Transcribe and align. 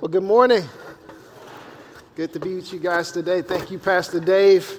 Well, 0.00 0.08
good 0.08 0.22
morning. 0.22 0.62
Good 2.14 2.32
to 2.32 2.38
be 2.38 2.54
with 2.54 2.72
you 2.72 2.78
guys 2.78 3.10
today. 3.10 3.42
Thank 3.42 3.72
you, 3.72 3.80
Pastor 3.80 4.20
Dave, 4.20 4.78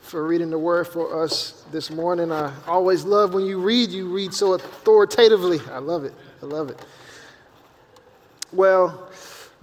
for 0.00 0.26
reading 0.26 0.50
the 0.50 0.58
word 0.58 0.88
for 0.88 1.22
us 1.22 1.62
this 1.70 1.88
morning. 1.88 2.32
I 2.32 2.52
always 2.66 3.04
love 3.04 3.32
when 3.32 3.46
you 3.46 3.60
read, 3.60 3.90
you 3.90 4.12
read 4.12 4.34
so 4.34 4.54
authoritatively. 4.54 5.60
I 5.70 5.78
love 5.78 6.02
it. 6.02 6.14
I 6.42 6.46
love 6.46 6.70
it. 6.70 6.84
Well, 8.52 9.08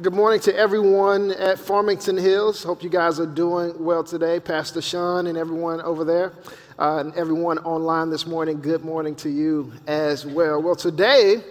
good 0.02 0.14
morning 0.14 0.39
to 0.39 0.55
everyone 0.55 1.32
at 1.32 1.60
Farmington 1.60 2.16
Hills. 2.18 2.64
Hope 2.64 2.82
you 2.82 2.90
guys 2.90 3.20
are 3.20 3.26
doing 3.26 3.84
well 3.84 4.06
today. 4.06 4.40
Pastor 4.40 4.82
Sean 4.82 5.28
and 5.28 5.38
everyone 5.38 5.82
over 5.82 6.06
there, 6.06 6.32
uh, 6.80 7.00
and 7.00 7.14
everyone 7.16 7.58
online 7.60 8.10
this 8.10 8.26
morning, 8.26 8.62
good 8.62 8.86
morning 8.86 9.16
to 9.16 9.30
you 9.30 9.74
as 9.86 10.26
well. 10.26 10.62
Well, 10.62 10.78
today 10.78 11.44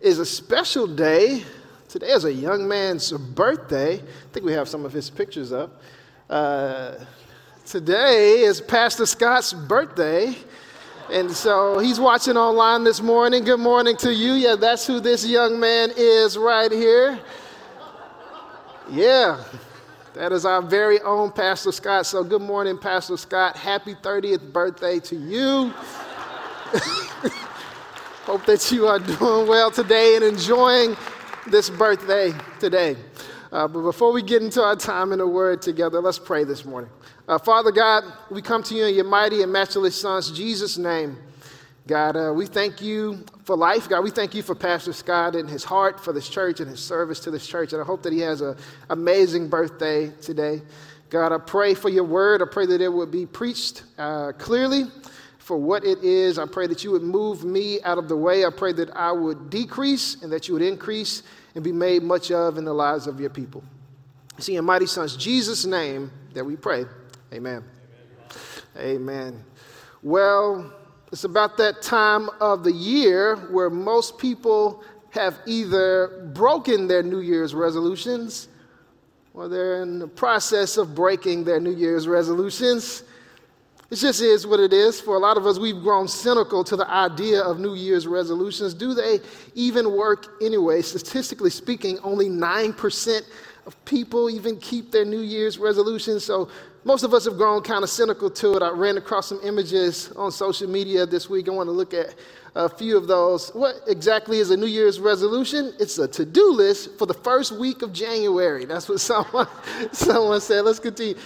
is 0.00 0.18
a 0.18 0.24
special 0.24 0.86
day 0.86 1.44
Today 1.98 2.12
is 2.12 2.26
a 2.26 2.32
young 2.32 2.68
man's 2.68 3.10
birthday. 3.10 3.94
I 3.94 4.02
think 4.30 4.44
we 4.44 4.52
have 4.52 4.68
some 4.68 4.84
of 4.84 4.92
his 4.92 5.08
pictures 5.08 5.50
up. 5.50 5.80
Uh, 6.28 6.96
today 7.64 8.40
is 8.40 8.60
Pastor 8.60 9.06
Scott's 9.06 9.54
birthday. 9.54 10.36
And 11.10 11.30
so 11.30 11.78
he's 11.78 11.98
watching 11.98 12.36
online 12.36 12.84
this 12.84 13.00
morning. 13.00 13.44
Good 13.44 13.60
morning 13.60 13.96
to 13.96 14.12
you. 14.12 14.34
Yeah, 14.34 14.56
that's 14.56 14.86
who 14.86 15.00
this 15.00 15.24
young 15.24 15.58
man 15.58 15.88
is 15.96 16.36
right 16.36 16.70
here. 16.70 17.18
Yeah, 18.90 19.42
that 20.12 20.32
is 20.32 20.44
our 20.44 20.60
very 20.60 21.00
own 21.00 21.32
Pastor 21.32 21.72
Scott. 21.72 22.04
So 22.04 22.22
good 22.22 22.42
morning, 22.42 22.76
Pastor 22.76 23.16
Scott. 23.16 23.56
Happy 23.56 23.94
30th 23.94 24.52
birthday 24.52 25.00
to 25.00 25.16
you. 25.16 25.72
Hope 28.26 28.44
that 28.44 28.70
you 28.70 28.86
are 28.86 28.98
doing 28.98 29.48
well 29.48 29.70
today 29.70 30.16
and 30.16 30.24
enjoying 30.24 30.94
this 31.50 31.70
birthday 31.70 32.32
today. 32.58 32.96
Uh, 33.52 33.68
but 33.68 33.82
before 33.82 34.12
we 34.12 34.22
get 34.22 34.42
into 34.42 34.62
our 34.62 34.74
time 34.74 35.12
in 35.12 35.18
the 35.18 35.26
Word 35.26 35.62
together, 35.62 36.00
let's 36.00 36.18
pray 36.18 36.44
this 36.44 36.64
morning. 36.64 36.90
Uh, 37.28 37.38
Father 37.38 37.70
God, 37.70 38.04
we 38.30 38.42
come 38.42 38.62
to 38.64 38.74
you 38.74 38.86
in 38.86 38.94
your 38.94 39.04
mighty 39.04 39.42
and 39.42 39.52
matchless 39.52 40.00
Son's 40.00 40.30
Jesus' 40.32 40.76
name. 40.76 41.16
God, 41.86 42.16
uh, 42.16 42.32
we 42.34 42.46
thank 42.46 42.82
you 42.82 43.24
for 43.44 43.56
life. 43.56 43.88
God, 43.88 44.02
we 44.02 44.10
thank 44.10 44.34
you 44.34 44.42
for 44.42 44.56
Pastor 44.56 44.92
Scott 44.92 45.36
and 45.36 45.48
his 45.48 45.62
heart 45.62 46.00
for 46.00 46.12
this 46.12 46.28
church 46.28 46.58
and 46.58 46.68
his 46.68 46.80
service 46.80 47.20
to 47.20 47.30
this 47.30 47.46
church. 47.46 47.72
And 47.72 47.80
I 47.80 47.84
hope 47.84 48.02
that 48.02 48.12
he 48.12 48.18
has 48.20 48.40
an 48.40 48.56
amazing 48.90 49.48
birthday 49.48 50.10
today. 50.20 50.62
God, 51.10 51.30
I 51.30 51.38
pray 51.38 51.74
for 51.74 51.88
your 51.88 52.02
word. 52.02 52.42
I 52.42 52.46
pray 52.50 52.66
that 52.66 52.80
it 52.80 52.92
would 52.92 53.12
be 53.12 53.24
preached 53.24 53.84
uh, 53.98 54.32
clearly 54.32 54.86
for 55.46 55.56
what 55.56 55.84
it 55.84 56.02
is. 56.02 56.40
I 56.40 56.46
pray 56.46 56.66
that 56.66 56.82
you 56.82 56.90
would 56.90 57.04
move 57.04 57.44
me 57.44 57.80
out 57.82 57.98
of 57.98 58.08
the 58.08 58.16
way. 58.16 58.44
I 58.44 58.50
pray 58.50 58.72
that 58.72 58.90
I 58.96 59.12
would 59.12 59.48
decrease 59.48 60.20
and 60.22 60.32
that 60.32 60.48
you 60.48 60.54
would 60.54 60.62
increase 60.62 61.22
and 61.56 61.64
be 61.64 61.72
made 61.72 62.02
much 62.02 62.30
of 62.30 62.58
in 62.58 62.64
the 62.66 62.72
lives 62.72 63.06
of 63.06 63.18
your 63.18 63.30
people. 63.30 63.64
See, 64.38 64.56
in 64.56 64.64
mighty 64.66 64.84
Son's 64.84 65.16
Jesus' 65.16 65.64
name 65.64 66.12
that 66.34 66.44
we 66.44 66.54
pray. 66.54 66.84
Amen. 67.32 67.64
Amen. 68.76 68.94
Amen. 68.94 69.44
Well, 70.02 70.70
it's 71.10 71.24
about 71.24 71.56
that 71.56 71.80
time 71.80 72.28
of 72.40 72.62
the 72.62 72.72
year 72.72 73.36
where 73.50 73.70
most 73.70 74.18
people 74.18 74.84
have 75.10 75.38
either 75.46 76.30
broken 76.34 76.88
their 76.88 77.02
New 77.02 77.20
Year's 77.20 77.54
resolutions 77.54 78.48
or 79.32 79.48
they're 79.48 79.82
in 79.82 79.98
the 79.98 80.08
process 80.08 80.76
of 80.76 80.94
breaking 80.94 81.44
their 81.44 81.58
New 81.58 81.74
Year's 81.74 82.06
resolutions. 82.06 83.02
It 83.88 83.96
just 83.96 84.20
is 84.20 84.46
what 84.46 84.58
it 84.58 84.72
is. 84.72 85.00
For 85.00 85.14
a 85.14 85.18
lot 85.18 85.36
of 85.36 85.46
us, 85.46 85.58
we've 85.60 85.80
grown 85.80 86.08
cynical 86.08 86.64
to 86.64 86.74
the 86.74 86.90
idea 86.90 87.40
of 87.40 87.60
New 87.60 87.74
Year's 87.74 88.06
resolutions. 88.06 88.74
Do 88.74 88.94
they 88.94 89.20
even 89.54 89.96
work 89.96 90.26
anyway? 90.42 90.82
Statistically 90.82 91.50
speaking, 91.50 91.98
only 92.02 92.28
9% 92.28 93.22
of 93.64 93.84
people 93.84 94.28
even 94.28 94.58
keep 94.58 94.90
their 94.90 95.04
New 95.04 95.20
Year's 95.20 95.58
resolutions. 95.58 96.24
So 96.24 96.48
most 96.84 97.04
of 97.04 97.14
us 97.14 97.26
have 97.26 97.36
grown 97.36 97.62
kind 97.62 97.84
of 97.84 97.90
cynical 97.90 98.28
to 98.30 98.56
it. 98.56 98.62
I 98.62 98.70
ran 98.70 98.96
across 98.96 99.28
some 99.28 99.40
images 99.44 100.10
on 100.16 100.32
social 100.32 100.68
media 100.68 101.06
this 101.06 101.30
week. 101.30 101.48
I 101.48 101.52
want 101.52 101.68
to 101.68 101.72
look 101.72 101.94
at 101.94 102.14
a 102.56 102.68
few 102.68 102.96
of 102.96 103.06
those. 103.06 103.50
What 103.50 103.76
exactly 103.86 104.38
is 104.38 104.50
a 104.50 104.56
New 104.56 104.66
Year's 104.66 104.98
resolution? 104.98 105.74
It's 105.78 105.98
a 105.98 106.08
to 106.08 106.24
do 106.24 106.50
list 106.50 106.96
for 106.98 107.06
the 107.06 107.14
first 107.14 107.52
week 107.52 107.82
of 107.82 107.92
January. 107.92 108.64
That's 108.64 108.88
what 108.88 109.00
someone, 109.12 109.48
someone 109.92 110.40
said. 110.40 110.64
Let's 110.64 110.80
continue. 110.80 111.16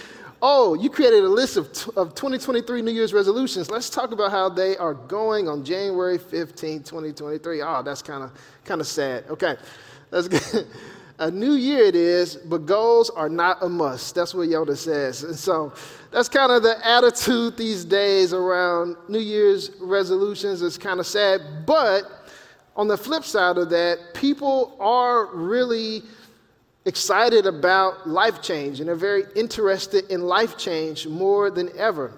Oh, 0.43 0.73
you 0.73 0.89
created 0.89 1.23
a 1.23 1.29
list 1.29 1.55
of, 1.55 1.71
t- 1.71 1.91
of 1.95 2.15
2023 2.15 2.81
New 2.81 2.91
Year's 2.91 3.13
resolutions. 3.13 3.69
Let's 3.69 3.91
talk 3.91 4.11
about 4.11 4.31
how 4.31 4.49
they 4.49 4.75
are 4.77 4.95
going 4.95 5.47
on 5.47 5.63
January 5.63 6.17
15, 6.17 6.79
2023. 6.79 7.61
Oh, 7.61 7.67
ah, 7.67 7.81
that's 7.83 8.01
kind 8.01 8.23
of 8.23 8.31
kind 8.65 8.81
of 8.81 8.87
sad. 8.87 9.25
Okay, 9.29 9.55
that's 10.09 10.27
good. 10.27 10.67
a 11.19 11.29
new 11.29 11.53
year 11.53 11.83
it 11.83 11.95
is, 11.95 12.35
but 12.35 12.65
goals 12.65 13.11
are 13.11 13.29
not 13.29 13.61
a 13.61 13.69
must. 13.69 14.15
That's 14.15 14.33
what 14.33 14.49
Yoda 14.49 14.75
says. 14.75 15.23
And 15.23 15.35
so 15.35 15.71
that's 16.09 16.27
kind 16.27 16.51
of 16.51 16.63
the 16.63 16.75
attitude 16.83 17.55
these 17.55 17.85
days 17.85 18.33
around 18.33 18.95
New 19.07 19.19
Year's 19.19 19.69
resolutions. 19.79 20.63
It's 20.63 20.79
kind 20.79 20.99
of 20.99 21.05
sad. 21.05 21.67
But 21.67 22.05
on 22.75 22.87
the 22.87 22.97
flip 22.97 23.23
side 23.23 23.59
of 23.59 23.69
that, 23.69 24.15
people 24.15 24.75
are 24.79 25.27
really 25.35 26.01
excited 26.85 27.45
about 27.45 28.07
life 28.09 28.41
change 28.41 28.79
and 28.79 28.89
are 28.89 28.95
very 28.95 29.23
interested 29.35 30.09
in 30.09 30.21
life 30.21 30.57
change 30.57 31.07
more 31.07 31.51
than 31.51 31.69
ever. 31.77 32.13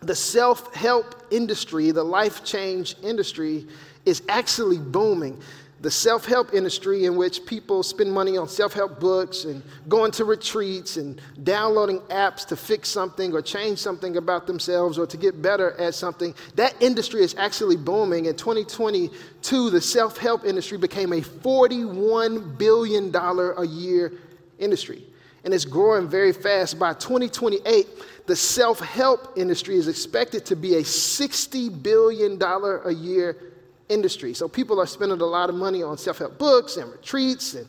The 0.00 0.14
self 0.14 0.74
help 0.74 1.26
industry, 1.30 1.90
the 1.90 2.02
life 2.02 2.42
change 2.44 2.96
industry, 3.02 3.66
is 4.06 4.22
actually 4.28 4.78
booming 4.78 5.40
the 5.80 5.90
self 5.90 6.26
help 6.26 6.52
industry, 6.52 7.06
in 7.06 7.16
which 7.16 7.46
people 7.46 7.82
spend 7.82 8.12
money 8.12 8.36
on 8.36 8.48
self 8.48 8.74
help 8.74 9.00
books 9.00 9.44
and 9.44 9.62
going 9.88 10.10
to 10.12 10.26
retreats 10.26 10.98
and 10.98 11.20
downloading 11.42 12.00
apps 12.10 12.46
to 12.48 12.56
fix 12.56 12.90
something 12.90 13.32
or 13.32 13.40
change 13.40 13.78
something 13.78 14.18
about 14.18 14.46
themselves 14.46 14.98
or 14.98 15.06
to 15.06 15.16
get 15.16 15.40
better 15.40 15.72
at 15.80 15.94
something, 15.94 16.34
that 16.54 16.74
industry 16.80 17.22
is 17.22 17.34
actually 17.36 17.76
booming. 17.76 18.26
In 18.26 18.36
2022, 18.36 19.70
the 19.70 19.80
self 19.80 20.18
help 20.18 20.44
industry 20.44 20.76
became 20.76 21.14
a 21.14 21.22
$41 21.22 22.58
billion 22.58 23.14
a 23.14 23.64
year 23.64 24.12
industry. 24.58 25.02
And 25.44 25.54
it's 25.54 25.64
growing 25.64 26.06
very 26.06 26.34
fast. 26.34 26.78
By 26.78 26.92
2028, 26.92 28.26
the 28.26 28.36
self 28.36 28.80
help 28.80 29.38
industry 29.38 29.76
is 29.76 29.88
expected 29.88 30.44
to 30.46 30.56
be 30.56 30.74
a 30.74 30.82
$60 30.82 31.82
billion 31.82 32.38
a 32.42 32.90
year 32.90 33.49
industry. 33.90 34.32
So 34.32 34.48
people 34.48 34.80
are 34.80 34.86
spending 34.86 35.20
a 35.20 35.26
lot 35.26 35.48
of 35.48 35.54
money 35.54 35.82
on 35.82 35.98
self 35.98 36.18
help 36.18 36.38
books 36.38 36.76
and 36.76 36.90
retreats 36.90 37.54
and, 37.54 37.68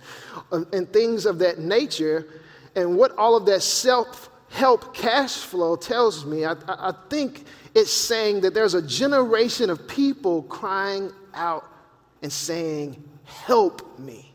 uh, 0.51 0.63
and 0.71 0.91
things 0.93 1.25
of 1.25 1.39
that 1.39 1.59
nature. 1.59 2.27
And 2.75 2.97
what 2.97 3.17
all 3.17 3.35
of 3.35 3.45
that 3.47 3.61
self 3.61 4.29
help 4.49 4.93
cash 4.93 5.37
flow 5.37 5.75
tells 5.75 6.25
me, 6.25 6.45
I, 6.45 6.55
I 6.67 6.93
think 7.09 7.45
it's 7.73 7.91
saying 7.91 8.41
that 8.41 8.53
there's 8.53 8.73
a 8.73 8.81
generation 8.81 9.69
of 9.69 9.87
people 9.87 10.43
crying 10.43 11.11
out 11.33 11.65
and 12.21 12.31
saying, 12.31 13.03
Help 13.23 13.97
me. 13.97 14.30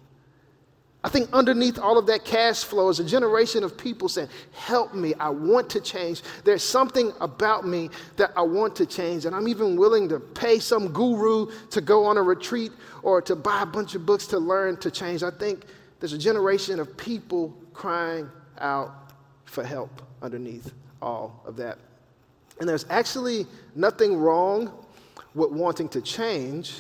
I 1.07 1.09
think 1.09 1.33
underneath 1.33 1.79
all 1.79 1.99
of 1.99 2.07
that 2.07 2.25
cash 2.25 2.65
flow 2.65 2.89
is 2.89 2.99
a 2.99 3.05
generation 3.05 3.63
of 3.63 3.79
people 3.79 4.09
saying, 4.09 4.29
Help 4.51 4.93
me, 4.93 5.15
I 5.21 5.29
want 5.29 5.71
to 5.71 5.81
change. 5.81 6.21
There's 6.43 6.65
something 6.65 7.13
about 7.21 7.65
me 7.65 7.91
that 8.17 8.33
I 8.37 8.43
want 8.43 8.75
to 8.75 8.87
change. 8.87 9.25
And 9.25 9.33
I'm 9.33 9.47
even 9.47 9.77
willing 9.77 10.09
to 10.09 10.19
pay 10.19 10.59
some 10.59 10.89
guru 10.89 11.49
to 11.71 11.81
go 11.81 12.05
on 12.07 12.17
a 12.17 12.23
retreat 12.25 12.73
or 13.05 13.23
to 13.23 13.37
buy 13.37 13.63
a 13.63 13.67
bunch 13.67 13.95
of 13.95 14.05
books 14.05 14.27
to 14.27 14.41
learn 14.41 14.79
to 14.79 14.91
change. 14.91 15.23
I 15.23 15.31
think 15.31 15.67
there's 16.01 16.13
a 16.13 16.19
generation 16.19 16.81
of 16.81 16.97
people 16.97 17.57
crying 17.73 18.29
out 18.59 19.13
for 19.45 19.63
help 19.63 20.03
underneath 20.23 20.73
all 21.01 21.41
of 21.47 21.55
that. 21.59 21.79
And 22.59 22.69
there's 22.69 22.85
actually 22.91 23.47
nothing 23.77 24.17
wrong 24.17 24.73
with 25.37 25.53
wanting 25.53 25.89
to 25.91 26.01
change, 26.01 26.75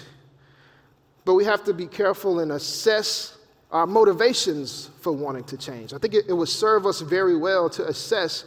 but 1.24 1.34
we 1.34 1.44
have 1.44 1.62
to 1.62 1.72
be 1.72 1.86
careful 1.86 2.40
and 2.40 2.50
assess 2.50 3.35
our 3.70 3.86
motivations 3.86 4.90
for 5.00 5.12
wanting 5.12 5.44
to 5.44 5.56
change. 5.56 5.92
I 5.92 5.98
think 5.98 6.14
it, 6.14 6.26
it 6.28 6.32
would 6.32 6.48
serve 6.48 6.86
us 6.86 7.00
very 7.00 7.36
well 7.36 7.68
to 7.70 7.86
assess 7.86 8.44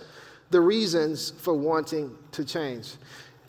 the 0.50 0.62
reasons 0.62 1.32
for 1.32 1.54
wanting 1.54 2.16
to 2.32 2.46
change. 2.46 2.94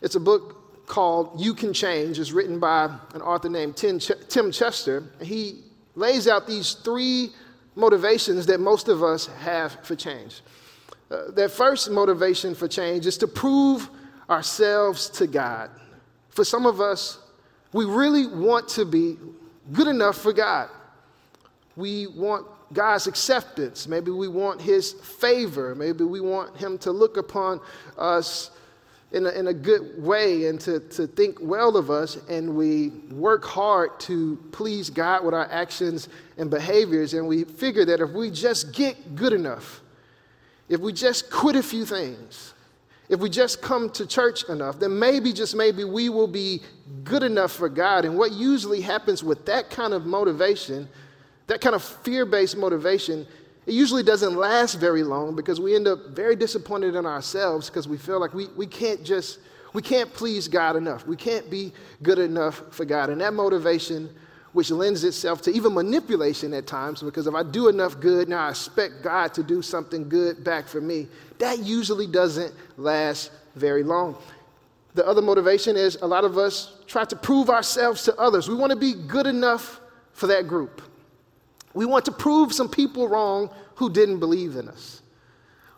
It's 0.01 0.15
a 0.15 0.19
book 0.19 0.87
called 0.87 1.39
You 1.39 1.53
Can 1.53 1.73
Change. 1.73 2.19
It's 2.19 2.31
written 2.31 2.59
by 2.59 2.85
an 3.13 3.21
author 3.21 3.49
named 3.49 3.77
Tim, 3.77 3.99
Ch- 3.99 4.11
Tim 4.27 4.51
Chester. 4.51 5.03
He 5.21 5.61
lays 5.95 6.27
out 6.27 6.47
these 6.47 6.73
three 6.73 7.29
motivations 7.75 8.45
that 8.47 8.59
most 8.59 8.89
of 8.89 9.01
us 9.01 9.27
have 9.27 9.77
for 9.85 9.95
change. 9.95 10.41
Uh, 11.09 11.31
that 11.31 11.51
first 11.51 11.89
motivation 11.89 12.53
for 12.53 12.67
change 12.67 13.05
is 13.05 13.17
to 13.17 13.27
prove 13.27 13.89
ourselves 14.29 15.09
to 15.09 15.27
God. 15.27 15.69
For 16.29 16.43
some 16.43 16.65
of 16.65 16.81
us, 16.81 17.19
we 17.73 17.85
really 17.85 18.27
want 18.27 18.67
to 18.69 18.85
be 18.85 19.17
good 19.71 19.87
enough 19.87 20.17
for 20.17 20.33
God 20.33 20.69
we 21.75 22.07
want 22.07 22.45
God's 22.73 23.07
acceptance. 23.07 23.87
Maybe 23.87 24.11
we 24.11 24.27
want 24.27 24.61
His 24.61 24.93
favor. 24.93 25.75
Maybe 25.75 26.03
we 26.03 26.21
want 26.21 26.57
Him 26.57 26.77
to 26.79 26.91
look 26.91 27.17
upon 27.17 27.59
us 27.97 28.51
in 29.11 29.25
a, 29.25 29.29
in 29.29 29.47
a 29.47 29.53
good 29.53 30.01
way 30.01 30.47
and 30.47 30.59
to, 30.61 30.79
to 30.79 31.05
think 31.05 31.37
well 31.41 31.75
of 31.75 31.91
us, 31.91 32.17
and 32.29 32.55
we 32.55 32.89
work 33.11 33.43
hard 33.43 33.99
to 33.99 34.37
please 34.51 34.89
God 34.89 35.25
with 35.25 35.33
our 35.33 35.51
actions 35.51 36.07
and 36.37 36.49
behaviors, 36.49 37.13
and 37.13 37.27
we 37.27 37.43
figure 37.43 37.83
that 37.85 37.99
if 37.99 38.11
we 38.11 38.31
just 38.31 38.73
get 38.73 39.15
good 39.15 39.33
enough, 39.33 39.81
if 40.69 40.79
we 40.79 40.93
just 40.93 41.29
quit 41.29 41.57
a 41.57 41.63
few 41.63 41.85
things, 41.85 42.53
if 43.09 43.19
we 43.19 43.29
just 43.29 43.61
come 43.61 43.89
to 43.89 44.07
church 44.07 44.45
enough, 44.45 44.79
then 44.79 44.97
maybe, 44.97 45.33
just 45.33 45.53
maybe, 45.53 45.83
we 45.83 46.07
will 46.07 46.29
be 46.29 46.61
good 47.03 47.23
enough 47.23 47.51
for 47.51 47.67
God. 47.67 48.05
And 48.05 48.17
what 48.17 48.31
usually 48.31 48.79
happens 48.79 49.21
with 49.21 49.45
that 49.47 49.69
kind 49.69 49.93
of 49.93 50.05
motivation, 50.05 50.87
that 51.47 51.61
kind 51.61 51.75
of 51.75 51.83
fear 51.83 52.25
based 52.25 52.57
motivation, 52.57 53.25
it 53.65 53.73
usually 53.73 54.03
doesn't 54.03 54.35
last 54.35 54.75
very 54.75 55.03
long 55.03 55.35
because 55.35 55.59
we 55.59 55.75
end 55.75 55.87
up 55.87 56.07
very 56.09 56.35
disappointed 56.35 56.95
in 56.95 57.05
ourselves 57.05 57.69
because 57.69 57.87
we 57.87 57.97
feel 57.97 58.19
like 58.19 58.33
we, 58.33 58.47
we 58.55 58.65
can't 58.65 59.03
just, 59.03 59.39
we 59.73 59.81
can't 59.81 60.11
please 60.11 60.47
God 60.47 60.75
enough. 60.75 61.05
We 61.05 61.15
can't 61.15 61.49
be 61.49 61.71
good 62.01 62.19
enough 62.19 62.63
for 62.71 62.85
God. 62.85 63.09
And 63.09 63.21
that 63.21 63.33
motivation, 63.33 64.09
which 64.53 64.71
lends 64.71 65.03
itself 65.03 65.41
to 65.43 65.51
even 65.51 65.73
manipulation 65.73 66.53
at 66.53 66.65
times, 66.65 67.03
because 67.03 67.27
if 67.27 67.35
I 67.35 67.43
do 67.43 67.67
enough 67.67 67.99
good, 67.99 68.27
now 68.27 68.47
I 68.47 68.49
expect 68.49 69.03
God 69.03 69.33
to 69.35 69.43
do 69.43 69.61
something 69.61 70.09
good 70.09 70.43
back 70.43 70.67
for 70.67 70.81
me, 70.81 71.07
that 71.37 71.59
usually 71.59 72.07
doesn't 72.07 72.53
last 72.77 73.31
very 73.55 73.83
long. 73.83 74.17
The 74.93 75.07
other 75.07 75.21
motivation 75.21 75.77
is 75.77 75.97
a 76.01 76.07
lot 76.07 76.25
of 76.25 76.37
us 76.37 76.73
try 76.87 77.05
to 77.05 77.15
prove 77.15 77.49
ourselves 77.49 78.03
to 78.03 78.15
others. 78.17 78.49
We 78.49 78.55
want 78.55 78.71
to 78.71 78.75
be 78.75 78.93
good 78.93 79.27
enough 79.27 79.79
for 80.13 80.27
that 80.27 80.47
group. 80.47 80.81
We 81.73 81.85
want 81.85 82.05
to 82.05 82.11
prove 82.11 82.53
some 82.53 82.69
people 82.69 83.07
wrong 83.07 83.49
who 83.75 83.89
didn't 83.89 84.19
believe 84.19 84.55
in 84.55 84.67
us. 84.67 85.01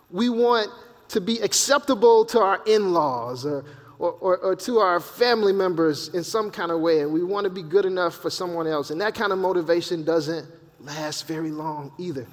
We 0.10 0.30
want 0.30 0.70
to 1.10 1.22
be 1.22 1.40
acceptable 1.40 2.26
to 2.26 2.40
our 2.40 2.62
in 2.66 2.94
laws 2.94 3.46
or, 3.46 3.64
or, 4.00 4.12
or, 4.14 4.38
or, 4.38 4.56
to 4.56 4.80
our 4.80 5.00
family 5.00 5.54
members 5.54 6.10
in 6.10 6.24
some 6.24 6.50
kind 6.50 6.72
of 6.72 6.80
way, 6.80 7.02
and 7.02 7.14
we 7.14 7.24
want 7.24 7.46
to 7.46 7.50
be 7.50 7.62
good 7.62 7.86
enough 7.86 8.16
for 8.16 8.30
someone 8.30 8.68
else. 8.68 8.90
And 8.90 9.00
that 9.02 9.14
kind 9.14 9.32
of 9.32 9.38
motivation 9.38 10.04
doesn't 10.04 10.48
last 10.80 11.28
very 11.28 11.52
long 11.52 11.92
either. 11.98 12.26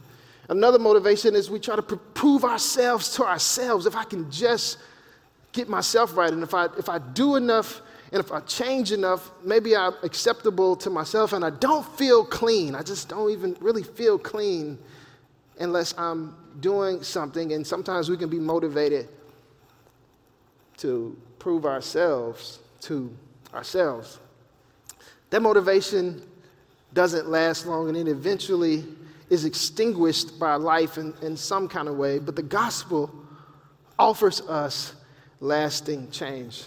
Another 0.49 0.79
motivation 0.79 1.37
is 1.37 1.51
we 1.51 1.61
try 1.61 1.77
to 1.77 1.83
pr- 1.83 1.95
prove 2.15 2.45
ourselves 2.45 3.15
to 3.17 3.25
ourselves. 3.25 3.87
If 3.87 3.95
I 3.95 4.05
can 4.05 4.31
just 4.31 4.79
get 5.53 5.69
myself 5.69 6.17
right, 6.17 6.33
and 6.33 6.43
if 6.43 6.55
I, 6.55 6.67
if 6.77 6.89
I 6.89 6.99
do 6.99 7.37
enough 7.37 7.83
and 8.13 8.21
if 8.21 8.33
I 8.33 8.41
change 8.41 8.91
enough, 8.91 9.31
maybe 9.45 9.77
I'm 9.77 9.95
acceptable 10.03 10.75
to 10.77 10.91
myself 10.91 11.33
and 11.33 11.45
I 11.45 11.51
don't 11.51 11.87
feel 11.97 12.25
clean. 12.25 12.75
I 12.75 12.83
just 12.83 13.09
don't 13.09 13.31
even 13.31 13.57
really 13.61 13.85
feel 13.85 14.19
clean 14.19 14.79
unless 15.61 15.95
I'm 15.97 16.35
doing 16.59 17.05
something. 17.05 17.53
And 17.53 17.65
sometimes 17.65 18.11
we 18.11 18.17
can 18.17 18.29
be 18.29 18.41
motivated 18.41 19.09
to 20.79 21.17
prove 21.39 21.65
ourselves 21.65 22.59
to 22.83 23.15
ourselves. 23.55 24.19
That 25.31 25.43
motivation 25.43 26.23
doesn't 26.93 27.29
last 27.29 27.67
long 27.67 27.89
and 27.89 27.97
it 27.97 28.09
eventually 28.09 28.85
is 29.29 29.45
extinguished 29.45 30.37
by 30.41 30.57
life 30.57 30.99
in, 30.99 31.15
in 31.23 31.37
some 31.37 31.69
kind 31.69 31.87
of 31.87 31.97
way. 31.97 32.19
But 32.19 32.35
the 32.35 32.43
gospel 32.43 33.15
offers 33.97 34.41
us 34.41 34.95
lasting 35.39 36.11
change. 36.11 36.65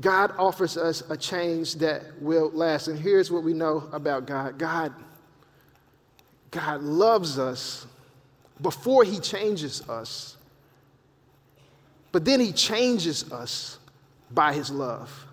God 0.00 0.32
offers 0.38 0.76
us 0.76 1.02
a 1.10 1.16
change 1.16 1.74
that 1.76 2.02
will 2.20 2.50
last. 2.50 2.88
And 2.88 2.98
here's 2.98 3.30
what 3.30 3.42
we 3.42 3.52
know 3.52 3.88
about 3.92 4.26
God 4.26 4.58
God, 4.58 4.92
God 6.50 6.82
loves 6.82 7.38
us 7.38 7.86
before 8.60 9.04
He 9.04 9.18
changes 9.18 9.88
us, 9.88 10.36
but 12.12 12.24
then 12.24 12.38
He 12.38 12.52
changes 12.52 13.30
us 13.32 13.78
by 14.30 14.52
His 14.52 14.70
love. 14.70 15.26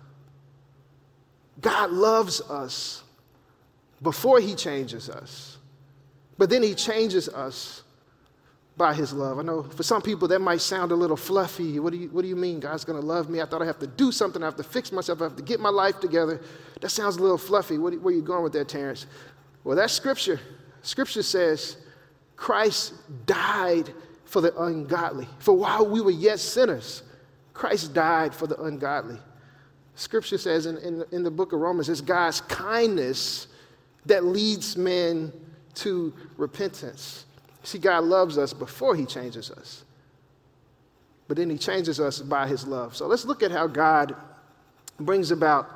God 1.60 1.90
loves 1.90 2.40
us 2.40 3.04
before 4.02 4.40
He 4.40 4.54
changes 4.54 5.08
us, 5.08 5.58
but 6.38 6.50
then 6.50 6.62
He 6.62 6.74
changes 6.74 7.28
us 7.28 7.82
by 8.76 8.92
his 8.92 9.12
love. 9.12 9.38
I 9.38 9.42
know 9.42 9.62
for 9.62 9.82
some 9.82 10.02
people 10.02 10.28
that 10.28 10.40
might 10.40 10.60
sound 10.60 10.92
a 10.92 10.94
little 10.94 11.16
fluffy. 11.16 11.78
What 11.80 11.92
do 11.92 11.98
you, 11.98 12.08
what 12.08 12.22
do 12.22 12.28
you 12.28 12.36
mean 12.36 12.60
God's 12.60 12.84
going 12.84 13.00
to 13.00 13.06
love 13.06 13.30
me? 13.30 13.40
I 13.40 13.46
thought 13.46 13.62
I 13.62 13.66
have 13.66 13.78
to 13.78 13.86
do 13.86 14.12
something. 14.12 14.42
I 14.42 14.46
have 14.46 14.56
to 14.56 14.62
fix 14.62 14.92
myself. 14.92 15.20
I 15.22 15.24
have 15.24 15.36
to 15.36 15.42
get 15.42 15.60
my 15.60 15.70
life 15.70 15.98
together. 16.00 16.40
That 16.80 16.90
sounds 16.90 17.16
a 17.16 17.22
little 17.22 17.38
fluffy. 17.38 17.78
What, 17.78 17.94
where 18.00 18.12
are 18.12 18.16
you 18.16 18.22
going 18.22 18.42
with 18.42 18.52
that, 18.52 18.68
Terrence? 18.68 19.06
Well, 19.64 19.76
that's 19.76 19.92
scripture. 19.92 20.40
Scripture 20.82 21.22
says 21.22 21.78
Christ 22.36 22.94
died 23.24 23.92
for 24.26 24.40
the 24.40 24.56
ungodly. 24.62 25.26
For 25.38 25.56
while 25.56 25.86
we 25.88 26.00
were 26.00 26.10
yet 26.10 26.38
sinners, 26.38 27.02
Christ 27.54 27.94
died 27.94 28.34
for 28.34 28.46
the 28.46 28.60
ungodly. 28.62 29.18
Scripture 29.94 30.36
says 30.36 30.66
in, 30.66 30.76
in, 30.78 31.04
in 31.12 31.22
the 31.22 31.30
book 31.30 31.54
of 31.54 31.60
Romans, 31.60 31.88
it's 31.88 32.02
God's 32.02 32.42
kindness 32.42 33.48
that 34.04 34.24
leads 34.24 34.76
men 34.76 35.32
to 35.76 36.12
repentance. 36.36 37.25
See, 37.66 37.78
God 37.78 38.04
loves 38.04 38.38
us 38.38 38.52
before 38.52 38.94
He 38.94 39.04
changes 39.04 39.50
us, 39.50 39.82
but 41.26 41.36
then 41.36 41.50
He 41.50 41.58
changes 41.58 41.98
us 41.98 42.20
by 42.20 42.46
His 42.46 42.64
love. 42.64 42.94
So 42.94 43.08
let's 43.08 43.24
look 43.24 43.42
at 43.42 43.50
how 43.50 43.66
God 43.66 44.14
brings 45.00 45.32
about 45.32 45.68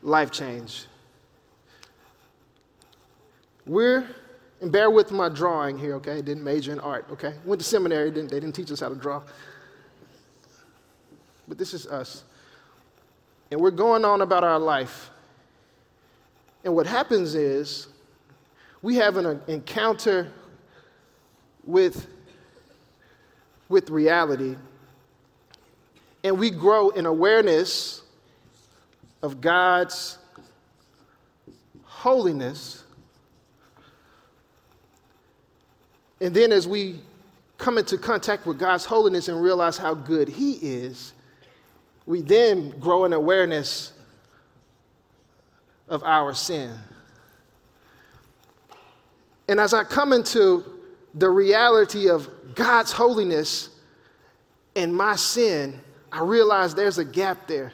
life 0.00 0.30
change. 0.30 0.86
We're, 3.66 4.06
and 4.60 4.70
bear 4.70 4.88
with 4.88 5.10
my 5.10 5.28
drawing 5.28 5.76
here, 5.76 5.96
okay? 5.96 6.22
Didn't 6.22 6.44
major 6.44 6.70
in 6.70 6.78
art, 6.78 7.06
okay? 7.10 7.34
Went 7.44 7.60
to 7.60 7.66
seminary, 7.66 8.12
didn't, 8.12 8.30
they 8.30 8.38
didn't 8.38 8.54
teach 8.54 8.70
us 8.70 8.78
how 8.78 8.88
to 8.88 8.94
draw. 8.94 9.22
But 11.48 11.58
this 11.58 11.74
is 11.74 11.88
us. 11.88 12.22
And 13.50 13.60
we're 13.60 13.72
going 13.72 14.04
on 14.04 14.20
about 14.20 14.44
our 14.44 14.60
life. 14.60 15.10
And 16.62 16.76
what 16.76 16.86
happens 16.86 17.34
is 17.34 17.88
we 18.82 18.94
have 18.94 19.16
an 19.16 19.40
encounter 19.48 20.32
with, 21.66 22.06
with 23.68 23.90
reality, 23.90 24.56
and 26.24 26.38
we 26.38 26.50
grow 26.50 26.90
in 26.90 27.06
awareness 27.06 28.02
of 29.22 29.40
God's 29.40 30.18
holiness. 31.84 32.84
And 36.20 36.34
then, 36.34 36.52
as 36.52 36.66
we 36.66 37.00
come 37.58 37.78
into 37.78 37.98
contact 37.98 38.46
with 38.46 38.58
God's 38.58 38.84
holiness 38.84 39.28
and 39.28 39.40
realize 39.40 39.76
how 39.76 39.94
good 39.94 40.28
He 40.28 40.52
is, 40.54 41.12
we 42.06 42.22
then 42.22 42.70
grow 42.78 43.04
in 43.04 43.12
awareness 43.12 43.92
of 45.88 46.02
our 46.04 46.34
sin. 46.34 46.72
And 49.48 49.60
as 49.60 49.74
I 49.74 49.84
come 49.84 50.12
into 50.12 50.64
the 51.16 51.30
reality 51.30 52.08
of 52.08 52.28
God's 52.54 52.92
holiness 52.92 53.70
and 54.76 54.94
my 54.94 55.16
sin, 55.16 55.80
I 56.12 56.20
realize 56.20 56.74
there's 56.74 56.98
a 56.98 57.04
gap 57.04 57.46
there. 57.46 57.72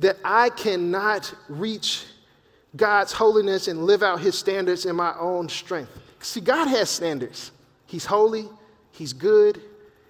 That 0.00 0.18
I 0.22 0.50
cannot 0.50 1.34
reach 1.48 2.04
God's 2.76 3.12
holiness 3.12 3.68
and 3.68 3.84
live 3.84 4.02
out 4.02 4.20
his 4.20 4.38
standards 4.38 4.84
in 4.84 4.94
my 4.94 5.14
own 5.18 5.48
strength. 5.48 5.90
See, 6.20 6.40
God 6.40 6.68
has 6.68 6.90
standards. 6.90 7.50
He's 7.86 8.04
holy, 8.04 8.48
he's 8.90 9.14
good, 9.14 9.62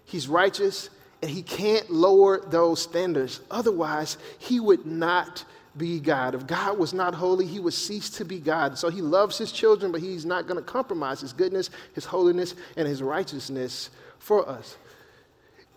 he's 0.04 0.26
righteous, 0.26 0.90
and 1.22 1.30
he 1.30 1.42
can't 1.42 1.88
lower 1.90 2.40
those 2.40 2.82
standards. 2.82 3.40
Otherwise, 3.50 4.18
he 4.38 4.58
would 4.58 4.84
not 4.86 5.44
be 5.76 6.00
God. 6.00 6.34
If 6.34 6.46
God 6.46 6.78
was 6.78 6.92
not 6.92 7.14
holy, 7.14 7.46
he 7.46 7.60
would 7.60 7.74
cease 7.74 8.10
to 8.10 8.24
be 8.24 8.38
God. 8.38 8.78
So 8.78 8.88
he 8.88 9.02
loves 9.02 9.38
his 9.38 9.52
children, 9.52 9.92
but 9.92 10.00
he's 10.00 10.24
not 10.24 10.46
going 10.46 10.56
to 10.56 10.62
compromise 10.62 11.20
his 11.20 11.32
goodness, 11.32 11.70
his 11.94 12.04
holiness, 12.04 12.54
and 12.76 12.86
his 12.86 13.02
righteousness 13.02 13.90
for 14.18 14.48
us. 14.48 14.76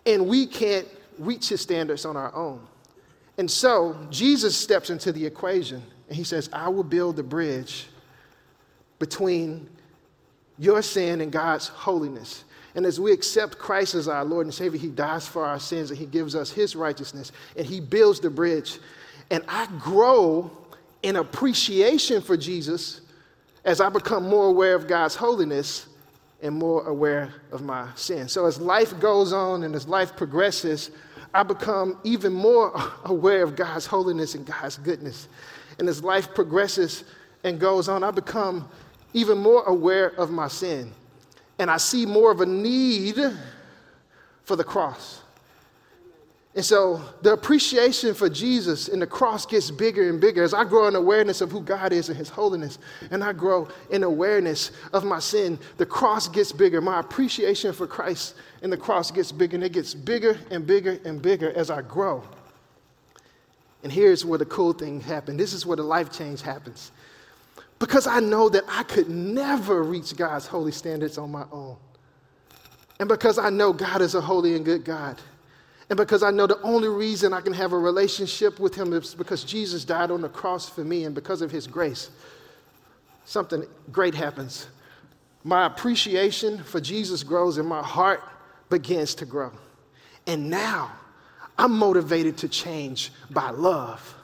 And 0.06 0.26
we 0.26 0.46
can't 0.46 0.88
reach 1.18 1.48
his 1.48 1.60
standards 1.60 2.04
on 2.04 2.16
our 2.16 2.34
own. 2.34 2.60
And 3.38 3.50
so 3.50 3.96
Jesus 4.10 4.56
steps 4.56 4.90
into 4.90 5.12
the 5.12 5.24
equation 5.24 5.82
and 6.08 6.16
he 6.16 6.24
says, 6.24 6.50
I 6.52 6.68
will 6.68 6.84
build 6.84 7.16
the 7.16 7.22
bridge 7.22 7.86
between 8.98 9.68
your 10.58 10.82
sin 10.82 11.20
and 11.20 11.32
God's 11.32 11.68
holiness. 11.68 12.44
And 12.74 12.86
as 12.86 13.00
we 13.00 13.12
accept 13.12 13.58
Christ 13.58 13.94
as 13.94 14.08
our 14.08 14.24
Lord 14.24 14.46
and 14.46 14.54
Savior, 14.54 14.78
He 14.78 14.88
dies 14.88 15.26
for 15.26 15.44
our 15.44 15.58
sins 15.58 15.90
and 15.90 15.98
He 15.98 16.06
gives 16.06 16.36
us 16.36 16.50
His 16.50 16.76
righteousness 16.76 17.32
and 17.56 17.66
He 17.66 17.80
builds 17.80 18.20
the 18.20 18.30
bridge 18.30 18.78
and 19.30 19.44
I 19.48 19.66
grow 19.78 20.50
in 21.02 21.16
appreciation 21.16 22.20
for 22.20 22.36
Jesus 22.36 23.00
as 23.64 23.80
I 23.80 23.88
become 23.88 24.28
more 24.28 24.46
aware 24.46 24.74
of 24.74 24.86
God's 24.86 25.14
holiness 25.14 25.86
and 26.42 26.54
more 26.54 26.86
aware 26.86 27.32
of 27.52 27.62
my 27.62 27.88
sin. 27.94 28.28
So 28.28 28.46
as 28.46 28.60
life 28.60 28.98
goes 28.98 29.32
on 29.32 29.62
and 29.62 29.74
as 29.74 29.86
life 29.86 30.16
progresses, 30.16 30.90
I 31.32 31.42
become 31.42 31.98
even 32.02 32.32
more 32.32 32.72
aware 33.04 33.42
of 33.42 33.56
God's 33.56 33.86
holiness 33.86 34.34
and 34.34 34.44
God's 34.46 34.78
goodness. 34.78 35.28
And 35.78 35.88
as 35.88 36.02
life 36.02 36.34
progresses 36.34 37.04
and 37.44 37.60
goes 37.60 37.88
on, 37.88 38.02
I 38.02 38.10
become 38.10 38.68
even 39.12 39.38
more 39.38 39.62
aware 39.64 40.08
of 40.18 40.30
my 40.30 40.48
sin. 40.48 40.92
And 41.58 41.70
I 41.70 41.76
see 41.76 42.06
more 42.06 42.30
of 42.30 42.40
a 42.40 42.46
need 42.46 43.16
for 44.44 44.56
the 44.56 44.64
cross. 44.64 45.22
And 46.54 46.64
so 46.64 47.00
the 47.22 47.32
appreciation 47.32 48.12
for 48.12 48.28
Jesus 48.28 48.88
and 48.88 49.00
the 49.00 49.06
cross 49.06 49.46
gets 49.46 49.70
bigger 49.70 50.08
and 50.08 50.20
bigger 50.20 50.42
as 50.42 50.52
I 50.52 50.64
grow 50.64 50.88
in 50.88 50.96
awareness 50.96 51.40
of 51.40 51.52
who 51.52 51.60
God 51.62 51.92
is 51.92 52.08
and 52.08 52.18
His 52.18 52.28
holiness, 52.28 52.78
and 53.12 53.22
I 53.22 53.32
grow 53.32 53.68
in 53.90 54.02
awareness 54.02 54.72
of 54.92 55.04
my 55.04 55.20
sin. 55.20 55.60
The 55.76 55.86
cross 55.86 56.26
gets 56.26 56.50
bigger. 56.50 56.80
My 56.80 56.98
appreciation 56.98 57.72
for 57.72 57.86
Christ 57.86 58.34
and 58.62 58.72
the 58.72 58.76
cross 58.76 59.12
gets 59.12 59.30
bigger, 59.30 59.54
and 59.54 59.64
it 59.64 59.72
gets 59.72 59.94
bigger 59.94 60.38
and 60.50 60.66
bigger 60.66 60.98
and 61.04 61.22
bigger 61.22 61.52
as 61.52 61.70
I 61.70 61.82
grow. 61.82 62.24
And 63.84 63.92
here's 63.92 64.24
where 64.24 64.38
the 64.38 64.44
cool 64.46 64.72
thing 64.72 65.00
happened. 65.00 65.38
This 65.38 65.52
is 65.52 65.64
where 65.64 65.76
the 65.76 65.84
life 65.84 66.10
change 66.10 66.42
happens. 66.42 66.90
Because 67.78 68.06
I 68.06 68.20
know 68.20 68.48
that 68.50 68.64
I 68.68 68.82
could 68.82 69.08
never 69.08 69.82
reach 69.82 70.16
God's 70.16 70.46
holy 70.46 70.72
standards 70.72 71.16
on 71.16 71.30
my 71.30 71.44
own. 71.50 71.76
And 72.98 73.08
because 73.08 73.38
I 73.38 73.48
know 73.48 73.72
God 73.72 74.02
is 74.02 74.14
a 74.14 74.20
holy 74.20 74.54
and 74.56 74.64
good 74.64 74.84
God. 74.84 75.18
And 75.90 75.96
because 75.96 76.22
I 76.22 76.30
know 76.30 76.46
the 76.46 76.60
only 76.62 76.88
reason 76.88 77.34
I 77.34 77.40
can 77.40 77.52
have 77.52 77.72
a 77.72 77.78
relationship 77.78 78.60
with 78.60 78.76
Him 78.76 78.92
is 78.92 79.14
because 79.14 79.42
Jesus 79.42 79.84
died 79.84 80.12
on 80.12 80.20
the 80.20 80.28
cross 80.28 80.68
for 80.68 80.84
me 80.84 81.04
and 81.04 81.14
because 81.14 81.42
of 81.42 81.50
His 81.50 81.66
grace, 81.66 82.10
something 83.24 83.64
great 83.90 84.14
happens. 84.14 84.68
My 85.42 85.66
appreciation 85.66 86.62
for 86.62 86.80
Jesus 86.80 87.24
grows 87.24 87.58
and 87.58 87.68
my 87.68 87.82
heart 87.82 88.22
begins 88.68 89.16
to 89.16 89.26
grow. 89.26 89.50
And 90.28 90.48
now 90.48 90.92
I'm 91.58 91.72
motivated 91.72 92.38
to 92.38 92.48
change 92.48 93.10
by 93.30 93.50
love. 93.50 94.14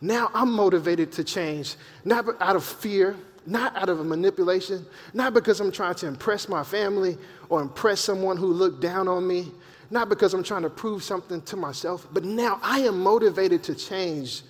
Now 0.00 0.30
I'm 0.32 0.52
motivated 0.52 1.10
to 1.12 1.24
change, 1.24 1.74
not 2.04 2.24
out 2.40 2.54
of 2.54 2.64
fear, 2.64 3.16
not 3.46 3.74
out 3.76 3.88
of 3.88 4.04
manipulation, 4.06 4.86
not 5.12 5.34
because 5.34 5.60
I'm 5.60 5.72
trying 5.72 5.96
to 5.96 6.06
impress 6.06 6.48
my 6.48 6.62
family 6.62 7.18
or 7.48 7.60
impress 7.60 8.00
someone 8.00 8.36
who 8.36 8.46
looked 8.46 8.80
down 8.80 9.08
on 9.08 9.26
me, 9.26 9.50
not 9.92 10.08
because 10.08 10.32
I'm 10.32 10.42
trying 10.42 10.62
to 10.62 10.70
prove 10.70 11.04
something 11.04 11.42
to 11.42 11.56
myself, 11.56 12.08
but 12.12 12.24
now 12.24 12.58
I 12.62 12.80
am 12.80 13.00
motivated 13.00 13.62
to 13.64 13.74
change 13.74 14.40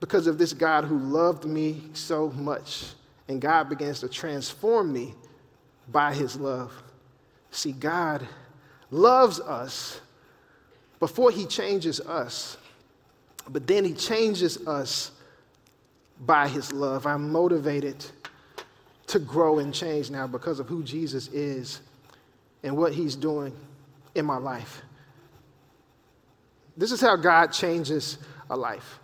because 0.00 0.26
of 0.26 0.36
this 0.36 0.52
God 0.52 0.84
who 0.84 0.98
loved 0.98 1.46
me 1.46 1.84
so 1.94 2.28
much. 2.32 2.88
And 3.26 3.40
God 3.40 3.70
begins 3.70 4.00
to 4.00 4.08
transform 4.08 4.92
me 4.92 5.14
by 5.90 6.12
his 6.12 6.36
love. 6.36 6.72
See, 7.50 7.72
God 7.72 8.26
loves 8.90 9.40
us 9.40 10.00
before 11.00 11.30
he 11.30 11.46
changes 11.46 11.98
us, 12.00 12.58
but 13.48 13.66
then 13.66 13.82
he 13.82 13.94
changes 13.94 14.66
us 14.66 15.10
by 16.20 16.48
his 16.48 16.70
love. 16.70 17.06
I'm 17.06 17.32
motivated 17.32 18.04
to 19.06 19.18
grow 19.18 19.58
and 19.58 19.72
change 19.72 20.10
now 20.10 20.26
because 20.26 20.60
of 20.60 20.68
who 20.68 20.82
Jesus 20.82 21.28
is 21.28 21.80
and 22.62 22.76
what 22.76 22.92
he's 22.92 23.16
doing 23.16 23.54
in 24.18 24.26
my 24.26 24.36
life. 24.36 24.82
This 26.76 26.92
is 26.92 27.00
how 27.00 27.16
God 27.16 27.48
changes 27.48 28.18
a 28.50 28.56
life. 28.56 29.00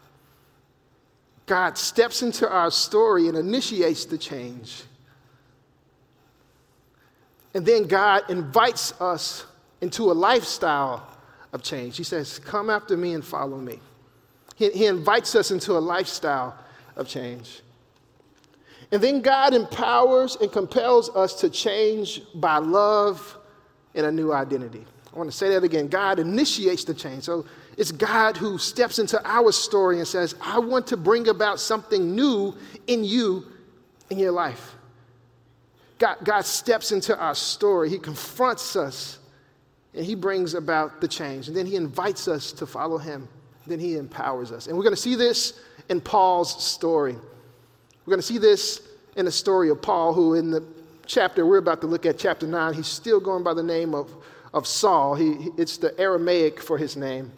God 1.46 1.76
steps 1.76 2.22
into 2.22 2.48
our 2.48 2.70
story 2.70 3.28
and 3.28 3.36
initiates 3.36 4.04
the 4.04 4.16
change. 4.16 4.84
And 7.52 7.64
then 7.64 7.84
God 7.84 8.28
invites 8.30 8.98
us 9.00 9.44
into 9.80 10.10
a 10.10 10.14
lifestyle 10.14 11.06
of 11.52 11.62
change. 11.62 11.96
He 11.96 12.04
says, 12.04 12.38
Come 12.38 12.70
after 12.70 12.96
me 12.96 13.14
and 13.14 13.24
follow 13.24 13.58
me. 13.58 13.80
He, 14.56 14.70
he 14.70 14.86
invites 14.86 15.34
us 15.34 15.50
into 15.50 15.72
a 15.72 15.80
lifestyle 15.80 16.56
of 16.96 17.08
change. 17.08 17.60
And 18.90 19.02
then 19.02 19.20
God 19.20 19.54
empowers 19.54 20.36
and 20.40 20.50
compels 20.50 21.10
us 21.10 21.34
to 21.40 21.50
change 21.50 22.22
by 22.34 22.58
love 22.58 23.38
and 23.94 24.06
a 24.06 24.12
new 24.12 24.32
identity. 24.32 24.84
I 25.14 25.18
want 25.18 25.30
to 25.30 25.36
say 25.36 25.50
that 25.50 25.62
again. 25.62 25.86
God 25.86 26.18
initiates 26.18 26.84
the 26.84 26.92
change. 26.92 27.22
So 27.22 27.46
it's 27.76 27.92
God 27.92 28.36
who 28.36 28.58
steps 28.58 28.98
into 28.98 29.20
our 29.24 29.52
story 29.52 29.98
and 29.98 30.08
says, 30.08 30.34
I 30.40 30.58
want 30.58 30.88
to 30.88 30.96
bring 30.96 31.28
about 31.28 31.60
something 31.60 32.16
new 32.16 32.56
in 32.88 33.04
you 33.04 33.46
in 34.10 34.18
your 34.18 34.32
life. 34.32 34.74
God, 35.98 36.16
God 36.24 36.44
steps 36.44 36.90
into 36.90 37.16
our 37.16 37.36
story. 37.36 37.88
He 37.88 37.98
confronts 37.98 38.74
us 38.74 39.18
and 39.94 40.04
he 40.04 40.16
brings 40.16 40.54
about 40.54 41.00
the 41.00 41.06
change. 41.06 41.46
And 41.46 41.56
then 41.56 41.66
he 41.66 41.76
invites 41.76 42.26
us 42.26 42.50
to 42.52 42.66
follow 42.66 42.98
him. 42.98 43.28
Then 43.68 43.78
he 43.78 43.96
empowers 43.96 44.50
us. 44.50 44.66
And 44.66 44.76
we're 44.76 44.82
going 44.82 44.96
to 44.96 45.00
see 45.00 45.14
this 45.14 45.60
in 45.88 46.00
Paul's 46.00 46.62
story. 46.62 47.14
We're 47.14 48.10
going 48.10 48.18
to 48.18 48.26
see 48.26 48.38
this 48.38 48.82
in 49.16 49.24
the 49.24 49.32
story 49.32 49.70
of 49.70 49.80
Paul, 49.80 50.12
who 50.12 50.34
in 50.34 50.50
the 50.50 50.64
chapter 51.06 51.46
we're 51.46 51.58
about 51.58 51.80
to 51.82 51.86
look 51.86 52.04
at, 52.04 52.18
chapter 52.18 52.48
9, 52.48 52.74
he's 52.74 52.88
still 52.88 53.20
going 53.20 53.44
by 53.44 53.54
the 53.54 53.62
name 53.62 53.94
of 53.94 54.12
of 54.54 54.66
Saul. 54.66 55.14
He, 55.16 55.50
it's 55.58 55.76
the 55.76 55.98
Aramaic 56.00 56.60
for 56.60 56.78
his 56.78 56.96
name. 56.96 57.30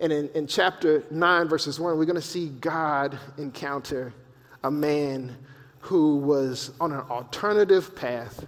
And 0.00 0.12
in, 0.12 0.28
in 0.30 0.46
chapter 0.46 1.04
9, 1.10 1.48
verses 1.48 1.78
1, 1.78 1.98
we're 1.98 2.04
going 2.04 2.16
to 2.16 2.22
see 2.22 2.48
God 2.60 3.18
encounter 3.36 4.14
a 4.62 4.70
man 4.70 5.36
who 5.80 6.16
was 6.16 6.70
on 6.80 6.92
an 6.92 7.00
alternative 7.10 7.94
path, 7.94 8.46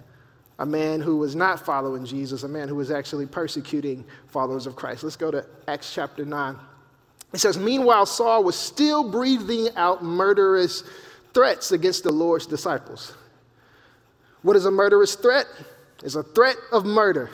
a 0.59 0.65
man 0.65 1.01
who 1.01 1.17
was 1.17 1.35
not 1.35 1.63
following 1.63 2.05
Jesus, 2.05 2.43
a 2.43 2.47
man 2.47 2.67
who 2.67 2.75
was 2.75 2.89
actually 2.89 3.27
persecuting 3.27 4.03
followers 4.27 4.65
of 4.65 4.75
Christ. 4.75 5.03
Let's 5.03 5.15
go 5.15 5.29
to 5.29 5.45
Acts 5.67 5.93
chapter 5.93 6.25
9. 6.25 6.55
It 7.33 7.39
says, 7.39 7.57
Meanwhile, 7.57 8.07
Saul 8.07 8.43
was 8.43 8.55
still 8.55 9.11
breathing 9.11 9.67
out 9.75 10.03
murderous 10.03 10.83
threats 11.33 11.71
against 11.71 12.03
the 12.03 12.11
Lord's 12.11 12.47
disciples. 12.47 13.13
What 14.41 14.55
is 14.55 14.65
a 14.65 14.71
murderous 14.71 15.15
threat? 15.15 15.45
It's 16.03 16.15
a 16.15 16.23
threat 16.23 16.55
of 16.71 16.85
murder. 16.85 17.29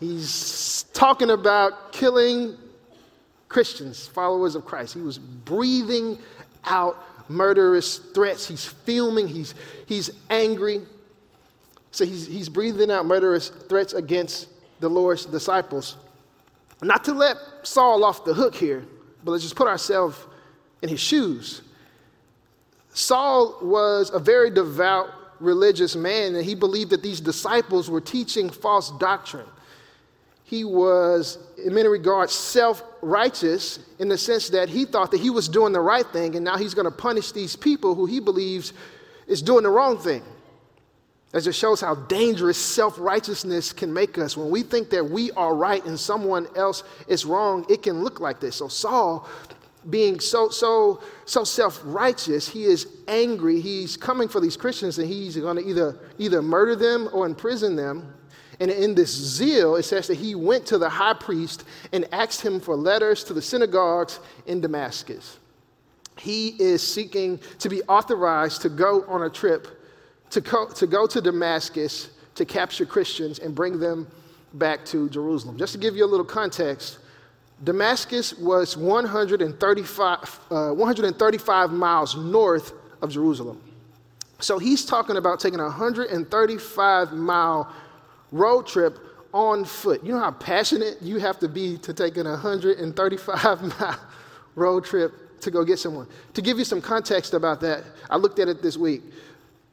He's 0.00 0.84
talking 0.94 1.30
about 1.30 1.92
killing 1.92 2.56
Christians, 3.50 4.06
followers 4.06 4.54
of 4.54 4.64
Christ. 4.64 4.94
He 4.94 5.02
was 5.02 5.18
breathing 5.18 6.18
out 6.64 6.96
murderous 7.28 7.98
threats. 7.98 8.48
He's 8.48 8.64
filming, 8.64 9.28
he's, 9.28 9.54
he's 9.86 10.10
angry. 10.30 10.80
So 11.90 12.06
he's, 12.06 12.26
he's 12.26 12.48
breathing 12.48 12.90
out 12.90 13.04
murderous 13.04 13.50
threats 13.50 13.92
against 13.92 14.48
the 14.80 14.88
Lord's 14.88 15.26
disciples. 15.26 15.96
Not 16.82 17.04
to 17.04 17.12
let 17.12 17.36
Saul 17.62 18.02
off 18.02 18.24
the 18.24 18.32
hook 18.32 18.54
here, 18.54 18.86
but 19.22 19.32
let's 19.32 19.44
just 19.44 19.56
put 19.56 19.68
ourselves 19.68 20.16
in 20.80 20.88
his 20.88 21.00
shoes. 21.00 21.60
Saul 22.94 23.58
was 23.60 24.10
a 24.10 24.18
very 24.18 24.50
devout 24.50 25.10
religious 25.40 25.94
man, 25.94 26.34
and 26.36 26.44
he 26.44 26.54
believed 26.54 26.90
that 26.90 27.02
these 27.02 27.20
disciples 27.20 27.90
were 27.90 28.00
teaching 28.00 28.48
false 28.48 28.90
doctrine 28.98 29.46
he 30.50 30.64
was, 30.64 31.38
in 31.64 31.72
many 31.72 31.86
regards, 31.86 32.34
self 32.34 32.82
righteous 33.02 33.78
in 34.00 34.08
the 34.08 34.18
sense 34.18 34.48
that 34.48 34.68
he 34.68 34.84
thought 34.84 35.12
that 35.12 35.20
he 35.20 35.30
was 35.30 35.48
doing 35.48 35.72
the 35.72 35.80
right 35.80 36.06
thing, 36.08 36.34
and 36.34 36.44
now 36.44 36.56
he's 36.56 36.74
going 36.74 36.86
to 36.86 36.90
punish 36.90 37.30
these 37.30 37.54
people 37.54 37.94
who 37.94 38.04
he 38.04 38.18
believes 38.18 38.72
is 39.28 39.42
doing 39.42 39.62
the 39.62 39.70
wrong 39.70 39.96
thing. 39.96 40.24
As 41.32 41.46
it 41.46 41.54
shows 41.54 41.80
how 41.80 41.94
dangerous 41.94 42.58
self 42.58 42.98
righteousness 42.98 43.72
can 43.72 43.92
make 43.94 44.18
us. 44.18 44.36
When 44.36 44.50
we 44.50 44.64
think 44.64 44.90
that 44.90 45.08
we 45.08 45.30
are 45.32 45.54
right 45.54 45.84
and 45.84 45.98
someone 45.98 46.48
else 46.56 46.82
is 47.06 47.24
wrong, 47.24 47.64
it 47.70 47.84
can 47.84 48.02
look 48.02 48.18
like 48.18 48.40
this. 48.40 48.56
So, 48.56 48.66
Saul, 48.66 49.28
being 49.88 50.18
so, 50.18 50.48
so, 50.48 51.00
so 51.26 51.44
self 51.44 51.80
righteous, 51.84 52.48
he 52.48 52.64
is 52.64 52.88
angry. 53.06 53.60
He's 53.60 53.96
coming 53.96 54.26
for 54.26 54.40
these 54.40 54.56
Christians 54.56 54.98
and 54.98 55.08
he's 55.08 55.36
going 55.36 55.58
to 55.58 55.64
either, 55.64 55.96
either 56.18 56.42
murder 56.42 56.74
them 56.74 57.08
or 57.12 57.24
imprison 57.24 57.76
them. 57.76 58.12
And 58.60 58.70
in 58.70 58.94
this 58.94 59.10
zeal, 59.10 59.76
it 59.76 59.84
says 59.84 60.06
that 60.08 60.18
he 60.18 60.34
went 60.34 60.66
to 60.66 60.78
the 60.78 60.88
high 60.88 61.14
priest 61.14 61.64
and 61.92 62.06
asked 62.12 62.42
him 62.42 62.60
for 62.60 62.76
letters 62.76 63.24
to 63.24 63.32
the 63.32 63.42
synagogues 63.42 64.20
in 64.46 64.60
Damascus. 64.60 65.38
He 66.18 66.48
is 66.62 66.86
seeking 66.86 67.40
to 67.58 67.70
be 67.70 67.82
authorized 67.84 68.60
to 68.62 68.68
go 68.68 69.04
on 69.08 69.22
a 69.22 69.30
trip 69.30 69.66
to 70.30 70.40
to 70.74 70.86
go 70.86 71.06
to 71.06 71.20
Damascus 71.20 72.10
to 72.34 72.44
capture 72.44 72.86
Christians 72.86 73.38
and 73.38 73.54
bring 73.54 73.80
them 73.80 74.06
back 74.54 74.84
to 74.86 75.08
Jerusalem. 75.08 75.58
Just 75.58 75.72
to 75.72 75.78
give 75.78 75.96
you 75.96 76.04
a 76.04 76.06
little 76.06 76.24
context, 76.24 76.98
Damascus 77.62 78.34
was 78.38 78.76
135, 78.76 80.40
uh, 80.50 80.70
135 80.70 81.72
miles 81.72 82.16
north 82.16 82.72
of 83.02 83.10
Jerusalem. 83.10 83.60
So 84.38 84.58
he's 84.58 84.86
talking 84.86 85.16
about 85.18 85.40
taking 85.40 85.60
a 85.60 85.64
135 85.64 87.12
mile 87.12 87.70
road 88.32 88.66
trip 88.66 88.98
on 89.32 89.64
foot. 89.64 90.02
You 90.04 90.12
know 90.12 90.18
how 90.18 90.32
passionate 90.32 91.00
you 91.00 91.18
have 91.18 91.38
to 91.40 91.48
be 91.48 91.78
to 91.78 91.92
take 91.94 92.16
an 92.16 92.26
135 92.26 93.62
mile 93.80 94.00
road 94.54 94.84
trip 94.84 95.40
to 95.40 95.50
go 95.50 95.64
get 95.64 95.78
someone. 95.78 96.06
To 96.34 96.42
give 96.42 96.58
you 96.58 96.64
some 96.64 96.80
context 96.80 97.34
about 97.34 97.60
that, 97.60 97.84
I 98.08 98.16
looked 98.16 98.38
at 98.38 98.48
it 98.48 98.62
this 98.62 98.76
week. 98.76 99.02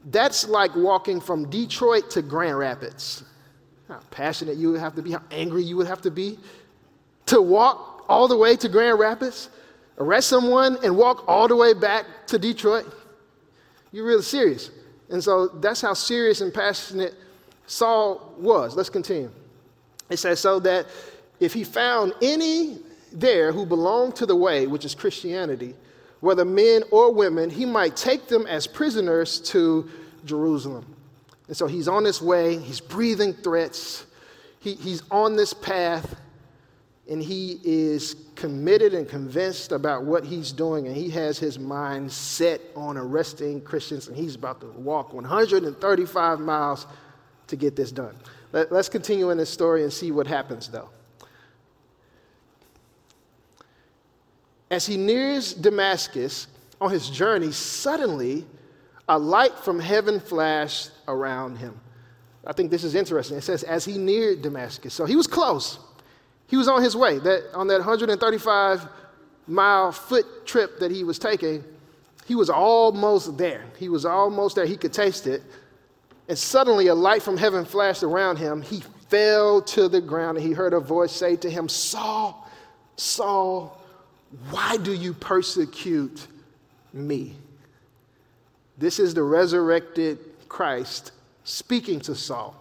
That's 0.06 0.48
like 0.48 0.74
walking 0.74 1.20
from 1.20 1.50
Detroit 1.50 2.10
to 2.10 2.22
Grand 2.22 2.58
Rapids. 2.58 3.24
How 3.88 4.00
passionate 4.10 4.56
you 4.56 4.70
would 4.70 4.80
have 4.80 4.94
to 4.96 5.02
be, 5.02 5.12
how 5.12 5.22
angry 5.30 5.62
you 5.62 5.76
would 5.76 5.86
have 5.86 6.00
to 6.02 6.10
be 6.10 6.38
to 7.26 7.42
walk 7.42 8.04
all 8.08 8.26
the 8.26 8.36
way 8.36 8.56
to 8.56 8.68
Grand 8.68 8.98
Rapids, 8.98 9.50
arrest 9.98 10.28
someone, 10.28 10.78
and 10.82 10.96
walk 10.96 11.24
all 11.28 11.48
the 11.48 11.56
way 11.56 11.74
back 11.74 12.06
to 12.28 12.38
Detroit. 12.38 12.86
You're 13.92 14.06
really 14.06 14.22
serious. 14.22 14.70
And 15.10 15.22
so 15.22 15.48
that's 15.48 15.80
how 15.80 15.94
serious 15.94 16.40
and 16.40 16.52
passionate 16.52 17.14
Saul 17.68 18.34
was. 18.38 18.74
Let's 18.74 18.90
continue. 18.90 19.30
It 20.10 20.16
says, 20.16 20.40
so 20.40 20.58
that 20.60 20.86
if 21.38 21.52
he 21.52 21.62
found 21.62 22.14
any 22.20 22.78
there 23.12 23.52
who 23.52 23.64
belonged 23.64 24.16
to 24.16 24.26
the 24.26 24.34
way, 24.34 24.66
which 24.66 24.84
is 24.84 24.94
Christianity, 24.94 25.74
whether 26.20 26.44
men 26.44 26.82
or 26.90 27.12
women, 27.12 27.50
he 27.50 27.64
might 27.64 27.94
take 27.94 28.26
them 28.26 28.46
as 28.46 28.66
prisoners 28.66 29.38
to 29.40 29.88
Jerusalem. 30.24 30.84
And 31.46 31.56
so 31.56 31.66
he's 31.66 31.88
on 31.88 32.04
his 32.04 32.20
way, 32.20 32.58
he's 32.58 32.80
breathing 32.80 33.34
threats, 33.34 34.06
he, 34.60 34.74
he's 34.74 35.02
on 35.10 35.36
this 35.36 35.52
path, 35.52 36.16
and 37.08 37.22
he 37.22 37.60
is 37.64 38.16
committed 38.34 38.92
and 38.92 39.08
convinced 39.08 39.72
about 39.72 40.04
what 40.04 40.24
he's 40.24 40.52
doing, 40.52 40.86
and 40.86 40.96
he 40.96 41.08
has 41.10 41.38
his 41.38 41.58
mind 41.58 42.10
set 42.10 42.60
on 42.74 42.96
arresting 42.96 43.60
Christians, 43.60 44.08
and 44.08 44.16
he's 44.16 44.34
about 44.34 44.60
to 44.60 44.66
walk 44.66 45.12
135 45.12 46.40
miles 46.40 46.86
to 47.48 47.56
get 47.56 47.76
this 47.76 47.92
done. 47.92 48.14
Let, 48.52 48.72
us 48.72 48.88
continue 48.88 49.30
in 49.30 49.38
this 49.38 49.50
story 49.50 49.82
and 49.82 49.92
see 49.92 50.10
what 50.10 50.26
happens, 50.26 50.68
though. 50.68 50.88
As 54.70 54.86
he 54.86 54.96
nears 54.96 55.54
Damascus 55.54 56.46
on 56.80 56.90
his 56.90 57.08
journey, 57.10 57.52
suddenly 57.52 58.46
a 59.08 59.18
light 59.18 59.58
from 59.58 59.80
heaven 59.80 60.20
flashed 60.20 60.90
around 61.06 61.56
him. 61.56 61.78
I 62.46 62.52
think 62.52 62.70
this 62.70 62.84
is 62.84 62.94
interesting. 62.94 63.36
It 63.38 63.42
says, 63.42 63.62
as 63.62 63.84
he 63.84 63.98
neared 63.98 64.42
Damascus. 64.42 64.94
So 64.94 65.04
he 65.04 65.16
was 65.16 65.26
close. 65.26 65.78
He 66.46 66.56
was 66.56 66.68
on 66.68 66.82
his 66.82 66.96
way. 66.96 67.18
That, 67.18 67.54
on 67.54 67.66
that 67.68 67.78
135 67.78 68.86
mile 69.46 69.92
foot 69.92 70.46
trip 70.46 70.78
that 70.78 70.90
he 70.90 71.04
was 71.04 71.18
taking, 71.18 71.64
he 72.26 72.34
was 72.34 72.50
almost 72.50 73.36
there. 73.38 73.64
He 73.78 73.88
was 73.88 74.04
almost 74.04 74.56
there. 74.56 74.66
He 74.66 74.76
could 74.76 74.92
taste 74.92 75.26
it. 75.26 75.42
And 76.28 76.38
suddenly 76.38 76.88
a 76.88 76.94
light 76.94 77.22
from 77.22 77.36
heaven 77.36 77.64
flashed 77.64 78.02
around 78.02 78.36
him. 78.36 78.60
He 78.60 78.82
fell 79.08 79.62
to 79.62 79.88
the 79.88 80.00
ground 80.00 80.36
and 80.36 80.46
he 80.46 80.52
heard 80.52 80.74
a 80.74 80.80
voice 80.80 81.12
say 81.12 81.36
to 81.36 81.50
him, 81.50 81.68
Saul, 81.68 82.46
Saul, 82.96 83.82
why 84.50 84.76
do 84.76 84.92
you 84.92 85.14
persecute 85.14 86.26
me? 86.92 87.34
This 88.76 88.98
is 88.98 89.14
the 89.14 89.22
resurrected 89.22 90.18
Christ 90.48 91.12
speaking 91.44 92.00
to 92.00 92.14
Saul. 92.14 92.54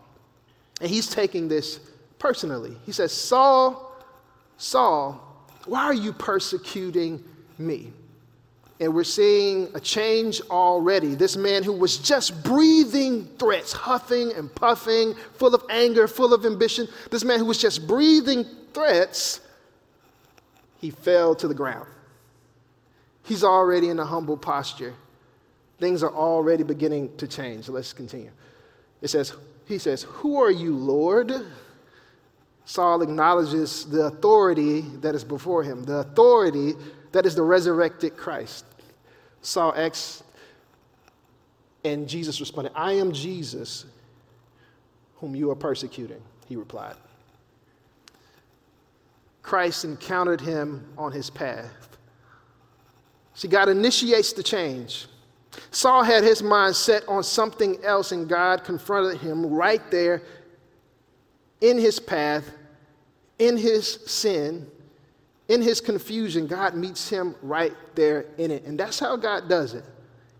And 0.79 0.89
he's 0.89 1.07
taking 1.09 1.47
this 1.47 1.79
personally. 2.19 2.77
He 2.85 2.91
says, 2.91 3.11
Saul, 3.11 3.91
Saul, 4.57 5.21
why 5.65 5.83
are 5.83 5.93
you 5.93 6.13
persecuting 6.13 7.23
me? 7.57 7.91
And 8.79 8.93
we're 8.93 9.03
seeing 9.03 9.69
a 9.73 9.79
change 9.79 10.39
already. 10.51 11.15
This 11.15 11.35
man 11.35 11.63
who 11.63 11.73
was 11.73 11.97
just 11.97 12.43
breathing 12.43 13.25
threats, 13.39 13.73
huffing 13.73 14.31
and 14.33 14.53
puffing, 14.53 15.15
full 15.33 15.55
of 15.55 15.63
anger, 15.69 16.07
full 16.07 16.33
of 16.33 16.45
ambition, 16.45 16.87
this 17.09 17.23
man 17.23 17.39
who 17.39 17.45
was 17.45 17.57
just 17.57 17.87
breathing 17.87 18.45
threats 18.73 19.41
he 20.79 20.91
fell 20.91 21.33
to 21.35 21.47
the 21.47 21.53
ground. 21.53 21.87
He's 23.23 23.43
already 23.43 23.89
in 23.89 23.99
a 23.99 24.05
humble 24.05 24.37
posture. 24.37 24.93
Things 25.79 26.03
are 26.03 26.13
already 26.13 26.63
beginning 26.63 27.15
to 27.17 27.27
change. 27.27 27.67
Let's 27.69 27.93
continue. 27.93 28.31
It 29.01 29.09
says, 29.09 29.33
He 29.65 29.77
says, 29.79 30.03
Who 30.03 30.41
are 30.41 30.51
you, 30.51 30.75
Lord? 30.75 31.33
Saul 32.67 33.01
acknowledges 33.01 33.85
the 33.85 34.07
authority 34.07 34.81
that 34.99 35.15
is 35.15 35.23
before 35.23 35.63
him, 35.63 35.85
the 35.85 35.99
authority 35.99 36.73
that 37.13 37.25
is 37.25 37.33
the 37.33 37.41
resurrected 37.41 38.17
Christ. 38.17 38.65
Saul 39.41 39.73
asks, 39.73 40.21
and 41.85 42.09
Jesus 42.09 42.41
responded, 42.41 42.73
I 42.75 42.91
am 42.91 43.13
Jesus 43.13 43.85
whom 45.15 45.33
you 45.33 45.49
are 45.49 45.55
persecuting, 45.55 46.21
he 46.49 46.57
replied. 46.57 46.97
Christ 49.43 49.85
encountered 49.85 50.41
him 50.41 50.85
on 50.97 51.13
his 51.13 51.29
path. 51.29 51.97
See, 53.33 53.47
God 53.47 53.69
initiates 53.69 54.33
the 54.33 54.43
change. 54.43 55.07
Saul 55.71 56.03
had 56.03 56.21
his 56.21 56.43
mind 56.43 56.75
set 56.75 57.07
on 57.07 57.23
something 57.23 57.81
else, 57.85 58.11
and 58.11 58.27
God 58.27 58.65
confronted 58.65 59.21
him 59.21 59.45
right 59.45 59.89
there 59.89 60.21
in 61.61 61.77
his 61.77 61.99
path, 61.99 62.51
in 63.39 63.57
his 63.57 63.87
sin, 64.05 64.67
in 65.47 65.61
his 65.61 65.79
confusion. 65.81 66.47
God 66.47 66.75
meets 66.75 67.09
him 67.09 67.35
right 67.41 67.73
there 67.95 68.25
in 68.37 68.51
it. 68.51 68.63
And 68.65 68.79
that's 68.79 68.99
how 68.99 69.15
God 69.15 69.47
does 69.47 69.73
it. 69.73 69.85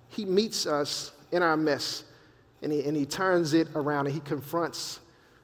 He 0.10 0.26
meets 0.26 0.66
us 0.66 1.12
in 1.32 1.44
our 1.44 1.58
mess, 1.58 2.04
and 2.62 2.72
he, 2.72 2.84
and 2.84 2.96
he 2.96 3.06
turns 3.06 3.54
it 3.54 3.68
around, 3.76 4.08
and 4.08 4.16
he 4.16 4.22
confronts 4.22 5.00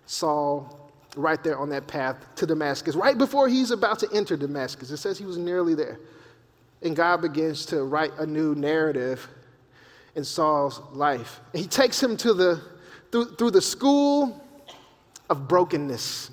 Saul 0.05 0.91
right 1.15 1.43
there 1.43 1.57
on 1.57 1.69
that 1.69 1.87
path 1.87 2.17
to 2.35 2.45
Damascus, 2.45 2.95
right 2.95 3.17
before 3.17 3.47
he's 3.47 3.71
about 3.71 3.99
to 3.99 4.09
enter 4.13 4.35
Damascus. 4.35 4.89
It 4.89 4.97
says 4.97 5.17
he 5.17 5.25
was 5.25 5.37
nearly 5.37 5.75
there. 5.75 5.99
And 6.81 6.95
God 6.95 7.21
begins 7.21 7.65
to 7.67 7.83
write 7.83 8.11
a 8.17 8.25
new 8.25 8.55
narrative 8.55 9.27
in 10.15 10.23
Saul's 10.23 10.81
life. 10.91 11.39
And 11.53 11.61
he 11.61 11.67
takes 11.67 12.01
him 12.01 12.17
to 12.17 12.33
the, 12.33 12.61
through, 13.11 13.35
through 13.35 13.51
the 13.51 13.61
school 13.61 14.41
of 15.29 15.47
brokenness. 15.47 16.31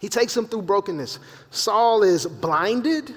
He 0.00 0.08
takes 0.08 0.36
him 0.36 0.46
through 0.46 0.62
brokenness. 0.62 1.18
Saul 1.50 2.02
is 2.02 2.26
blinded 2.26 3.14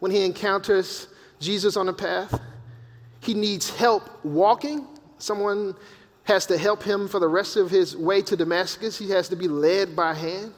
when 0.00 0.10
he 0.10 0.24
encounters 0.24 1.08
Jesus 1.40 1.76
on 1.76 1.86
the 1.86 1.92
path. 1.92 2.40
He 3.20 3.34
needs 3.34 3.70
help 3.70 4.24
walking. 4.24 4.86
Someone 5.18 5.74
has 6.24 6.46
to 6.46 6.58
help 6.58 6.82
him 6.82 7.08
for 7.08 7.20
the 7.20 7.28
rest 7.28 7.56
of 7.56 7.70
his 7.70 7.96
way 7.96 8.22
to 8.22 8.36
Damascus. 8.36 8.98
He 8.98 9.10
has 9.10 9.28
to 9.28 9.36
be 9.36 9.48
led 9.48 9.96
by 9.96 10.14
hand. 10.14 10.52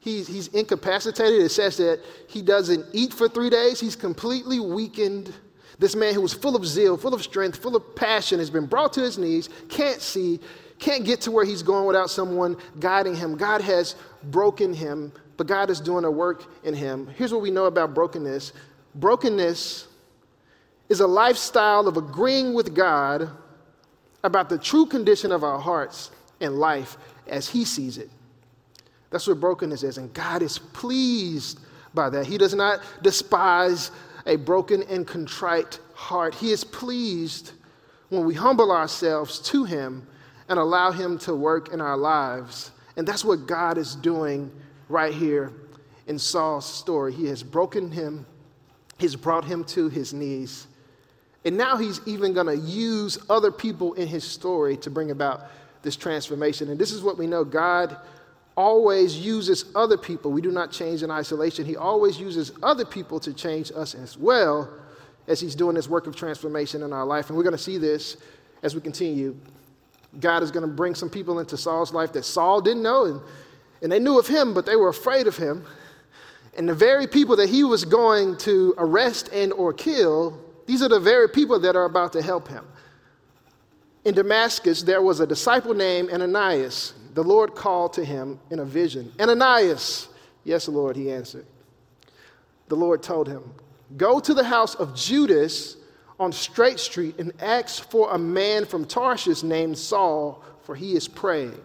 He's, 0.00 0.28
he's 0.28 0.48
incapacitated. 0.48 1.42
It 1.42 1.50
says 1.50 1.76
that 1.78 2.00
he 2.28 2.42
doesn't 2.42 2.86
eat 2.92 3.12
for 3.12 3.28
three 3.28 3.50
days. 3.50 3.80
He's 3.80 3.96
completely 3.96 4.60
weakened. 4.60 5.34
This 5.78 5.96
man 5.96 6.14
who 6.14 6.20
was 6.20 6.34
full 6.34 6.56
of 6.56 6.66
zeal, 6.66 6.96
full 6.96 7.14
of 7.14 7.22
strength, 7.22 7.58
full 7.58 7.76
of 7.76 7.96
passion 7.96 8.38
has 8.38 8.50
been 8.50 8.66
brought 8.66 8.92
to 8.94 9.00
his 9.00 9.18
knees, 9.18 9.48
can't 9.68 10.00
see, 10.00 10.40
can't 10.78 11.04
get 11.04 11.20
to 11.22 11.30
where 11.30 11.44
he's 11.44 11.62
going 11.62 11.86
without 11.86 12.10
someone 12.10 12.56
guiding 12.78 13.14
him. 13.14 13.36
God 13.36 13.60
has 13.60 13.96
broken 14.24 14.72
him, 14.72 15.12
but 15.36 15.46
God 15.46 15.70
is 15.70 15.80
doing 15.80 16.04
a 16.04 16.10
work 16.10 16.44
in 16.64 16.74
him. 16.74 17.08
Here's 17.16 17.32
what 17.32 17.42
we 17.42 17.50
know 17.50 17.66
about 17.66 17.94
brokenness 17.94 18.52
brokenness 18.94 19.86
is 20.88 21.00
a 21.00 21.06
lifestyle 21.06 21.86
of 21.86 21.96
agreeing 21.96 22.54
with 22.54 22.74
God 22.74 23.30
about 24.24 24.48
the 24.48 24.58
true 24.58 24.86
condition 24.86 25.32
of 25.32 25.44
our 25.44 25.58
hearts 25.58 26.10
and 26.40 26.58
life 26.58 26.96
as 27.26 27.48
He 27.48 27.64
sees 27.64 27.98
it. 27.98 28.10
That's 29.10 29.26
what 29.26 29.40
brokenness 29.40 29.82
is, 29.82 29.98
and 29.98 30.12
God 30.12 30.42
is 30.42 30.58
pleased 30.58 31.60
by 31.94 32.10
that. 32.10 32.26
He 32.26 32.38
does 32.38 32.54
not 32.54 32.80
despise 33.02 33.90
a 34.26 34.36
broken 34.36 34.82
and 34.84 35.06
contrite 35.06 35.78
heart. 35.94 36.34
He 36.34 36.50
is 36.50 36.64
pleased 36.64 37.52
when 38.10 38.24
we 38.24 38.34
humble 38.34 38.72
ourselves 38.72 39.38
to 39.40 39.64
Him 39.64 40.06
and 40.48 40.58
allow 40.58 40.90
Him 40.90 41.18
to 41.18 41.34
work 41.34 41.72
in 41.72 41.80
our 41.80 41.96
lives. 41.96 42.70
And 42.96 43.06
that's 43.06 43.24
what 43.24 43.46
God 43.46 43.78
is 43.78 43.94
doing 43.94 44.50
right 44.88 45.14
here 45.14 45.52
in 46.08 46.18
Saul's 46.18 46.66
story. 46.66 47.12
He 47.12 47.26
has 47.26 47.42
broken 47.42 47.90
him, 47.90 48.26
He's 48.98 49.14
brought 49.14 49.44
him 49.44 49.62
to 49.64 49.88
his 49.88 50.12
knees, 50.12 50.66
and 51.44 51.56
now 51.56 51.76
he's 51.76 52.00
even 52.06 52.32
going 52.32 52.46
to 52.46 52.56
use 52.56 53.18
other 53.30 53.52
people 53.52 53.94
in 53.94 54.08
his 54.08 54.24
story 54.24 54.76
to 54.78 54.90
bring 54.90 55.12
about 55.12 55.42
this 55.82 55.94
transformation. 55.94 56.68
And 56.70 56.78
this 56.78 56.90
is 56.90 57.02
what 57.02 57.16
we 57.16 57.28
know 57.28 57.44
God 57.44 57.96
always 58.56 59.16
uses 59.16 59.66
other 59.76 59.96
people. 59.96 60.32
We 60.32 60.40
do 60.40 60.50
not 60.50 60.72
change 60.72 61.04
in 61.04 61.12
isolation. 61.12 61.64
He 61.64 61.76
always 61.76 62.18
uses 62.18 62.50
other 62.60 62.84
people 62.84 63.20
to 63.20 63.32
change 63.32 63.70
us 63.74 63.94
as 63.94 64.18
well 64.18 64.68
as 65.28 65.38
he's 65.40 65.54
doing 65.54 65.76
this 65.76 65.88
work 65.88 66.08
of 66.08 66.16
transformation 66.16 66.82
in 66.82 66.92
our 66.92 67.06
life. 67.06 67.28
And 67.28 67.36
we're 67.36 67.44
going 67.44 67.56
to 67.56 67.62
see 67.62 67.78
this 67.78 68.16
as 68.64 68.74
we 68.74 68.80
continue. 68.80 69.36
God 70.20 70.42
is 70.42 70.50
going 70.50 70.66
to 70.66 70.72
bring 70.72 70.94
some 70.94 71.10
people 71.10 71.38
into 71.38 71.56
Saul's 71.56 71.92
life 71.92 72.12
that 72.12 72.24
Saul 72.24 72.60
didn't 72.60 72.82
know, 72.82 73.04
and, 73.04 73.20
and 73.82 73.92
they 73.92 73.98
knew 73.98 74.18
of 74.18 74.26
him, 74.26 74.54
but 74.54 74.66
they 74.66 74.76
were 74.76 74.88
afraid 74.88 75.26
of 75.26 75.36
him. 75.36 75.64
And 76.56 76.68
the 76.68 76.74
very 76.74 77.06
people 77.06 77.36
that 77.36 77.48
he 77.48 77.62
was 77.62 77.84
going 77.84 78.36
to 78.38 78.74
arrest 78.78 79.28
and 79.32 79.52
or 79.52 79.72
kill 79.72 80.40
these 80.68 80.82
are 80.82 80.88
the 80.88 81.00
very 81.00 81.30
people 81.30 81.58
that 81.60 81.76
are 81.76 81.86
about 81.86 82.12
to 82.12 82.20
help 82.20 82.46
him. 82.46 82.62
In 84.04 84.14
Damascus, 84.14 84.82
there 84.82 85.00
was 85.00 85.18
a 85.18 85.26
disciple 85.26 85.72
named 85.72 86.10
Ananias. 86.10 86.92
The 87.14 87.24
Lord 87.24 87.54
called 87.54 87.94
to 87.94 88.04
him 88.04 88.38
in 88.50 88.58
a 88.58 88.66
vision 88.66 89.10
Ananias. 89.18 90.08
Yes, 90.44 90.68
Lord, 90.68 90.94
he 90.94 91.10
answered. 91.10 91.46
The 92.68 92.76
Lord 92.76 93.02
told 93.02 93.28
him, 93.28 93.50
Go 93.96 94.20
to 94.20 94.34
the 94.34 94.44
house 94.44 94.74
of 94.74 94.94
Judas 94.94 95.77
on 96.18 96.32
Straight 96.32 96.80
Street 96.80 97.18
and 97.18 97.32
asks 97.40 97.78
for 97.78 98.10
a 98.10 98.18
man 98.18 98.64
from 98.64 98.84
Tarsus 98.84 99.42
named 99.42 99.78
Saul, 99.78 100.42
for 100.62 100.74
he 100.74 100.94
is 100.94 101.08
praying. 101.08 101.60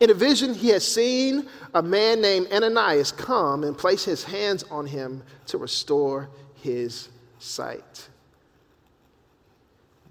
In 0.00 0.10
a 0.10 0.14
vision, 0.14 0.54
he 0.54 0.68
has 0.68 0.86
seen 0.86 1.48
a 1.74 1.82
man 1.82 2.20
named 2.20 2.52
Ananias 2.52 3.12
come 3.12 3.64
and 3.64 3.76
place 3.76 4.04
his 4.04 4.24
hands 4.24 4.64
on 4.70 4.86
him 4.86 5.22
to 5.46 5.58
restore 5.58 6.30
his 6.54 7.08
sight. 7.38 8.08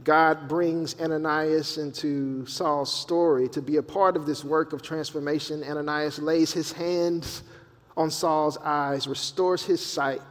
God 0.04 0.48
brings 0.48 1.00
Ananias 1.00 1.78
into 1.78 2.46
Saul's 2.48 2.92
story 2.92 3.48
to 3.50 3.62
be 3.62 3.78
a 3.78 3.84
part 3.84 4.16
of 4.16 4.26
this 4.26 4.44
work 4.44 4.74
of 4.74 4.82
transformation. 4.82 5.64
Ananias 5.64 6.18
lays 6.20 6.52
his 6.52 6.72
hands 6.72 7.44
on 7.96 8.10
Saul's 8.10 8.58
eyes, 8.58 9.08
restores 9.08 9.64
his 9.64 9.84
sight. 9.86 10.22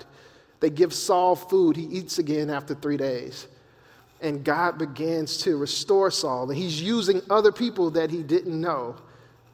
They 0.61 0.71
give 0.71 0.93
Saul 0.93 1.35
food. 1.35 1.77
He 1.77 1.85
eats 1.85 2.19
again 2.19 2.51
after 2.51 2.75
three 2.75 2.99
days. 2.99 3.49
And 4.21 4.45
God 4.45 4.79
begins 4.79 5.39
to 5.39 5.57
restore 5.57 6.11
Saul. 6.11 6.51
And 6.51 6.59
he's 6.59 6.81
using 6.81 7.23
other 7.31 7.51
people 7.51 7.91
that 7.93 8.11
he 8.11 8.23
didn't 8.23 8.59
know 8.61 8.97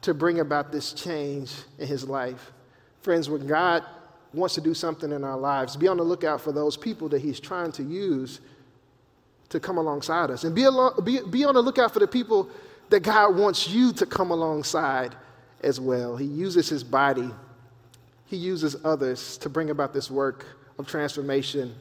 to 0.01 0.13
bring 0.13 0.41
about 0.41 0.71
this 0.71 0.93
change 0.93 1.53
in 1.79 1.87
his 1.87 2.07
life. 2.07 2.51
Friends, 3.01 3.29
when 3.29 3.47
God 3.47 3.83
wants 4.33 4.55
to 4.55 4.61
do 4.61 4.73
something 4.73 5.11
in 5.11 5.23
our 5.23 5.37
lives, 5.37 5.77
be 5.77 5.87
on 5.87 5.97
the 5.97 6.03
lookout 6.03 6.41
for 6.41 6.51
those 6.51 6.75
people 6.75 7.07
that 7.09 7.21
he's 7.21 7.39
trying 7.39 7.71
to 7.71 7.83
use 7.83 8.41
to 9.49 9.59
come 9.61 9.77
alongside 9.77 10.29
us. 10.29 10.43
And 10.43 10.53
be, 10.53 10.63
along, 10.63 10.99
be, 11.05 11.21
be 11.21 11.45
on 11.45 11.55
the 11.55 11.61
lookout 11.61 11.93
for 11.93 11.99
the 11.99 12.07
people 12.07 12.49
that 12.89 12.99
God 12.99 13.37
wants 13.37 13.69
you 13.69 13.93
to 13.93 14.05
come 14.05 14.31
alongside 14.31 15.15
as 15.61 15.79
well. 15.79 16.17
He 16.17 16.25
uses 16.25 16.67
his 16.67 16.83
body, 16.83 17.29
he 18.25 18.35
uses 18.35 18.75
others 18.83 19.37
to 19.37 19.47
bring 19.47 19.69
about 19.69 19.93
this 19.93 20.11
work 20.11 20.45
of 20.77 20.87
transformation 20.87 21.73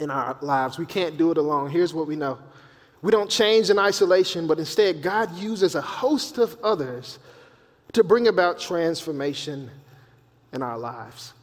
in 0.00 0.10
our 0.10 0.36
lives. 0.40 0.78
We 0.78 0.86
can't 0.86 1.16
do 1.16 1.30
it 1.30 1.38
alone. 1.38 1.70
Here's 1.70 1.94
what 1.94 2.06
we 2.06 2.16
know 2.16 2.38
we 3.02 3.10
don't 3.10 3.28
change 3.28 3.68
in 3.68 3.78
isolation, 3.78 4.46
but 4.46 4.58
instead, 4.58 5.02
God 5.02 5.36
uses 5.36 5.74
a 5.74 5.82
host 5.82 6.38
of 6.38 6.56
others 6.62 7.18
to 7.92 8.02
bring 8.02 8.28
about 8.28 8.58
transformation 8.58 9.70
in 10.54 10.62
our 10.62 10.78
lives. 10.78 11.34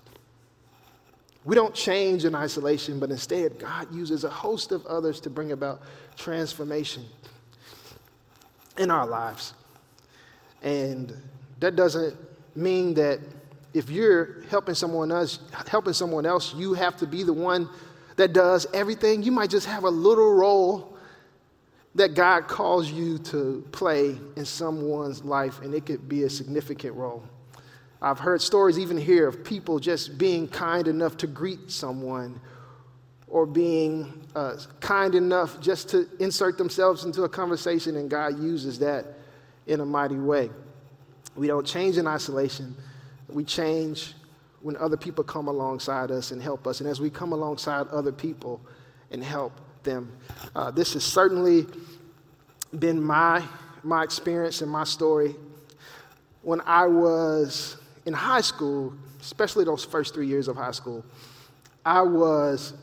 We 1.45 1.55
don't 1.55 1.73
change 1.75 2.25
in 2.25 2.33
isolation, 2.33 2.99
but 2.99 3.11
instead, 3.11 3.59
God 3.59 3.93
uses 3.93 4.23
a 4.23 4.29
host 4.29 4.71
of 4.71 4.85
others 4.87 5.19
to 5.21 5.29
bring 5.29 5.51
about 5.51 5.81
transformation 6.17 7.05
in 8.77 8.89
our 8.89 9.05
lives. 9.05 9.53
And 10.63 11.15
that 11.59 11.75
doesn't 11.75 12.15
mean 12.55 12.95
that 12.95 13.19
if 13.73 13.89
you're 13.89 14.41
helping 14.49 14.75
someone 14.75 15.11
else, 15.11 15.39
helping 15.67 15.93
someone 15.93 16.25
else, 16.25 16.53
you 16.53 16.73
have 16.73 16.97
to 16.97 17.07
be 17.07 17.23
the 17.23 17.33
one 17.33 17.69
that 18.17 18.33
does 18.33 18.67
everything. 18.73 19.23
You 19.23 19.31
might 19.31 19.49
just 19.49 19.67
have 19.67 19.83
a 19.83 19.89
little 19.89 20.33
role 20.33 20.97
that 21.95 22.13
God 22.13 22.47
calls 22.47 22.89
you 22.91 23.17
to 23.17 23.65
play 23.71 24.17
in 24.35 24.45
someone's 24.45 25.23
life, 25.23 25.61
and 25.61 25.73
it 25.73 25.85
could 25.85 26.07
be 26.07 26.23
a 26.23 26.29
significant 26.29 26.95
role. 26.95 27.23
I've 28.01 28.19
heard 28.19 28.41
stories 28.41 28.79
even 28.79 28.97
here 28.97 29.27
of 29.27 29.43
people 29.43 29.79
just 29.79 30.17
being 30.17 30.47
kind 30.47 30.87
enough 30.87 31.17
to 31.17 31.27
greet 31.27 31.69
someone 31.69 32.39
or 33.27 33.45
being 33.45 34.25
uh, 34.35 34.57
kind 34.79 35.15
enough 35.15 35.59
just 35.61 35.89
to 35.89 36.07
insert 36.19 36.57
themselves 36.57 37.05
into 37.05 37.23
a 37.23 37.29
conversation, 37.29 37.97
and 37.97 38.09
God 38.09 38.41
uses 38.41 38.79
that 38.79 39.05
in 39.67 39.79
a 39.79 39.85
mighty 39.85 40.15
way. 40.15 40.49
We 41.35 41.47
don't 41.47 41.65
change 41.65 41.97
in 41.97 42.07
isolation, 42.07 42.75
we 43.33 43.43
change 43.43 44.13
when 44.61 44.77
other 44.77 44.97
people 44.97 45.23
come 45.23 45.47
alongside 45.47 46.11
us 46.11 46.31
and 46.31 46.41
help 46.41 46.67
us. 46.67 46.81
And 46.81 46.89
as 46.89 47.01
we 47.01 47.09
come 47.09 47.33
alongside 47.33 47.87
other 47.87 48.11
people 48.11 48.61
and 49.09 49.23
help 49.23 49.53
them, 49.83 50.11
uh, 50.55 50.71
this 50.71 50.93
has 50.93 51.03
certainly 51.03 51.65
been 52.77 53.01
my, 53.01 53.43
my 53.83 54.03
experience 54.03 54.61
and 54.61 54.71
my 54.71 54.83
story. 54.83 55.35
When 56.43 56.61
I 56.61 56.85
was 56.85 57.77
in 58.05 58.13
high 58.13 58.41
school, 58.41 58.93
especially 59.19 59.65
those 59.65 59.83
first 59.83 60.13
three 60.13 60.27
years 60.27 60.47
of 60.47 60.55
high 60.55 60.71
school, 60.71 61.03
I 61.85 62.01
was 62.01 62.73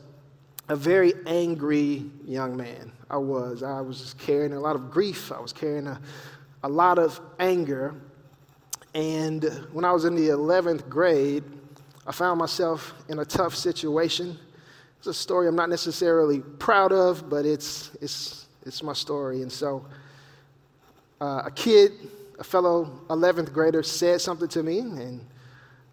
a 0.67 0.75
very 0.75 1.13
angry 1.25 2.05
young 2.25 2.55
man. 2.55 2.91
I 3.09 3.17
was. 3.17 3.63
I 3.63 3.81
was 3.81 4.15
carrying 4.19 4.53
a 4.53 4.59
lot 4.59 4.75
of 4.75 4.91
grief. 4.91 5.31
I 5.31 5.39
was 5.39 5.51
carrying 5.51 5.87
a, 5.87 5.99
a 6.63 6.69
lot 6.69 6.99
of 6.99 7.19
anger. 7.39 7.95
And 8.93 9.43
when 9.71 9.85
I 9.85 9.91
was 9.91 10.05
in 10.05 10.15
the 10.15 10.29
11th 10.29 10.89
grade, 10.89 11.43
I 12.07 12.11
found 12.11 12.39
myself 12.39 12.93
in 13.07 13.19
a 13.19 13.25
tough 13.25 13.55
situation. 13.55 14.37
It's 14.97 15.07
a 15.07 15.13
story 15.13 15.47
I'm 15.47 15.55
not 15.55 15.69
necessarily 15.69 16.39
proud 16.39 16.91
of, 16.91 17.29
but 17.29 17.45
it's, 17.45 17.91
it's, 18.01 18.47
it's 18.65 18.81
my 18.83 18.93
story. 18.93 19.41
And 19.41 19.51
so, 19.51 19.85
uh, 21.21 21.43
a 21.45 21.51
kid 21.51 21.91
a 22.39 22.43
fellow 22.43 22.89
11th 23.09 23.51
grader 23.51 23.83
said 23.83 24.21
something 24.21 24.47
to 24.47 24.63
me, 24.63 24.79
and 24.79 25.19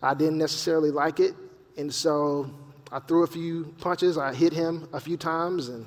I 0.00 0.14
didn't 0.14 0.38
necessarily 0.38 0.92
like 0.92 1.18
it. 1.18 1.34
And 1.76 1.92
so 1.92 2.48
I 2.92 3.00
threw 3.00 3.24
a 3.24 3.26
few 3.26 3.74
punches. 3.80 4.16
I 4.16 4.32
hit 4.32 4.52
him 4.52 4.88
a 4.92 5.00
few 5.00 5.16
times 5.16 5.68
and 5.68 5.84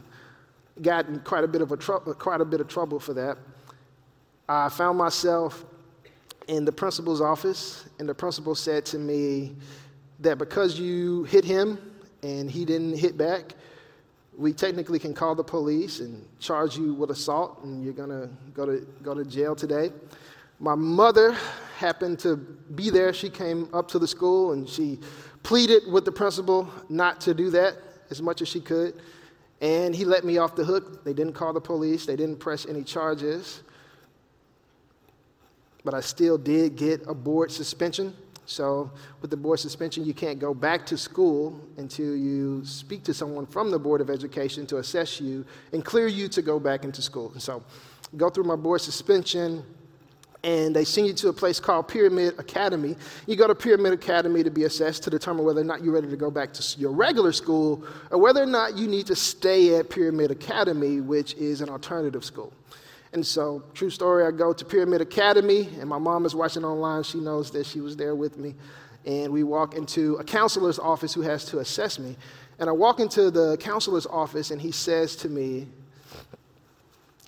got 0.81 1.07
in 1.07 1.19
quite 1.21 1.45
a 1.45 1.47
bit 1.47 1.61
of, 1.61 1.71
a 1.71 1.77
quite 1.77 2.41
a 2.41 2.45
bit 2.45 2.59
of 2.59 2.67
trouble 2.67 2.99
for 2.99 3.13
that. 3.13 3.37
I 4.49 4.67
found 4.67 4.97
myself 4.97 5.63
in 6.49 6.65
the 6.65 6.71
principal's 6.71 7.21
office, 7.21 7.85
and 7.99 8.09
the 8.09 8.15
principal 8.15 8.55
said 8.55 8.83
to 8.83 8.97
me 8.97 9.55
that 10.19 10.39
because 10.39 10.79
you 10.79 11.23
hit 11.25 11.45
him 11.45 11.79
and 12.23 12.49
he 12.49 12.65
didn't 12.65 12.97
hit 12.97 13.17
back, 13.17 13.53
we 14.35 14.51
technically 14.51 14.97
can 14.97 15.13
call 15.13 15.35
the 15.35 15.43
police 15.43 15.99
and 15.99 16.25
charge 16.39 16.75
you 16.75 16.93
with 16.95 17.11
assault, 17.11 17.63
and 17.63 17.83
you're 17.83 17.93
to 17.93 18.29
go 18.53 18.65
to 18.65 18.85
go 19.03 19.13
to 19.13 19.23
jail 19.23 19.55
today. 19.55 19.91
My 20.59 20.75
mother 20.75 21.37
happened 21.77 22.19
to 22.19 22.35
be 22.35 22.89
there. 22.89 23.13
She 23.13 23.29
came 23.29 23.69
up 23.71 23.87
to 23.89 23.99
the 23.99 24.07
school 24.07 24.51
and 24.51 24.67
she 24.67 24.99
pleaded 25.43 25.83
with 25.89 26.03
the 26.03 26.11
principal 26.11 26.67
not 26.89 27.21
to 27.21 27.33
do 27.33 27.49
that 27.51 27.75
as 28.09 28.21
much 28.21 28.41
as 28.41 28.49
she 28.49 28.59
could. 28.59 28.99
And 29.61 29.95
he 29.95 30.03
let 30.03 30.25
me 30.25 30.37
off 30.37 30.55
the 30.55 30.65
hook. 30.65 31.05
They 31.05 31.13
didn't 31.13 31.33
call 31.33 31.53
the 31.53 31.61
police, 31.61 32.05
they 32.05 32.17
didn't 32.17 32.37
press 32.39 32.65
any 32.65 32.83
charges. 32.83 33.61
But 35.89 35.97
I 35.97 36.01
still 36.01 36.37
did 36.37 36.75
get 36.75 37.01
a 37.07 37.15
board 37.15 37.51
suspension. 37.51 38.13
So, 38.45 38.91
with 39.23 39.31
the 39.31 39.37
board 39.37 39.59
suspension, 39.59 40.05
you 40.05 40.13
can't 40.13 40.37
go 40.37 40.53
back 40.53 40.85
to 40.85 40.97
school 40.99 41.59
until 41.77 42.15
you 42.15 42.63
speak 42.63 43.03
to 43.05 43.13
someone 43.15 43.47
from 43.47 43.71
the 43.71 43.79
Board 43.79 43.99
of 43.99 44.11
Education 44.11 44.67
to 44.67 44.77
assess 44.77 45.19
you 45.19 45.43
and 45.73 45.83
clear 45.83 46.05
you 46.05 46.27
to 46.27 46.43
go 46.43 46.59
back 46.59 46.83
into 46.83 47.01
school. 47.01 47.33
So, 47.39 47.63
go 48.17 48.29
through 48.29 48.43
my 48.43 48.55
board 48.55 48.81
suspension 48.81 49.63
and 50.43 50.75
they 50.75 50.85
send 50.85 51.07
you 51.07 51.13
to 51.13 51.29
a 51.29 51.33
place 51.33 51.59
called 51.59 51.87
Pyramid 51.87 52.37
Academy. 52.37 52.95
You 53.25 53.35
go 53.35 53.47
to 53.47 53.55
Pyramid 53.55 53.93
Academy 53.93 54.43
to 54.43 54.51
be 54.51 54.65
assessed 54.65 55.01
to 55.05 55.09
determine 55.09 55.43
whether 55.43 55.61
or 55.61 55.63
not 55.63 55.83
you're 55.83 55.95
ready 55.95 56.07
to 56.07 56.17
go 56.17 56.29
back 56.29 56.53
to 56.53 56.79
your 56.79 56.91
regular 56.91 57.31
school 57.31 57.83
or 58.11 58.19
whether 58.19 58.43
or 58.43 58.45
not 58.45 58.77
you 58.77 58.87
need 58.87 59.07
to 59.07 59.15
stay 59.15 59.75
at 59.79 59.89
Pyramid 59.89 60.29
Academy, 60.29 61.01
which 61.01 61.33
is 61.33 61.61
an 61.61 61.69
alternative 61.69 62.23
school. 62.23 62.53
And 63.11 63.25
so, 63.25 63.63
true 63.73 63.89
story, 63.89 64.23
I 64.25 64.31
go 64.31 64.53
to 64.53 64.65
Pyramid 64.65 65.01
Academy, 65.01 65.67
and 65.79 65.89
my 65.89 65.97
mom 65.97 66.25
is 66.25 66.35
watching 66.35 66.63
online. 66.63 67.03
She 67.03 67.19
knows 67.19 67.49
that 67.51 67.65
she 67.65 67.81
was 67.81 67.97
there 67.97 68.15
with 68.15 68.37
me. 68.37 68.55
And 69.05 69.33
we 69.33 69.43
walk 69.43 69.73
into 69.73 70.15
a 70.15 70.23
counselor's 70.23 70.77
office 70.77 71.13
who 71.13 71.21
has 71.21 71.45
to 71.45 71.59
assess 71.59 71.97
me. 71.97 72.15
And 72.59 72.69
I 72.69 72.73
walk 72.73 72.99
into 72.99 73.31
the 73.31 73.57
counselor's 73.57 74.05
office, 74.05 74.51
and 74.51 74.61
he 74.61 74.71
says 74.71 75.15
to 75.17 75.29
me, 75.29 75.67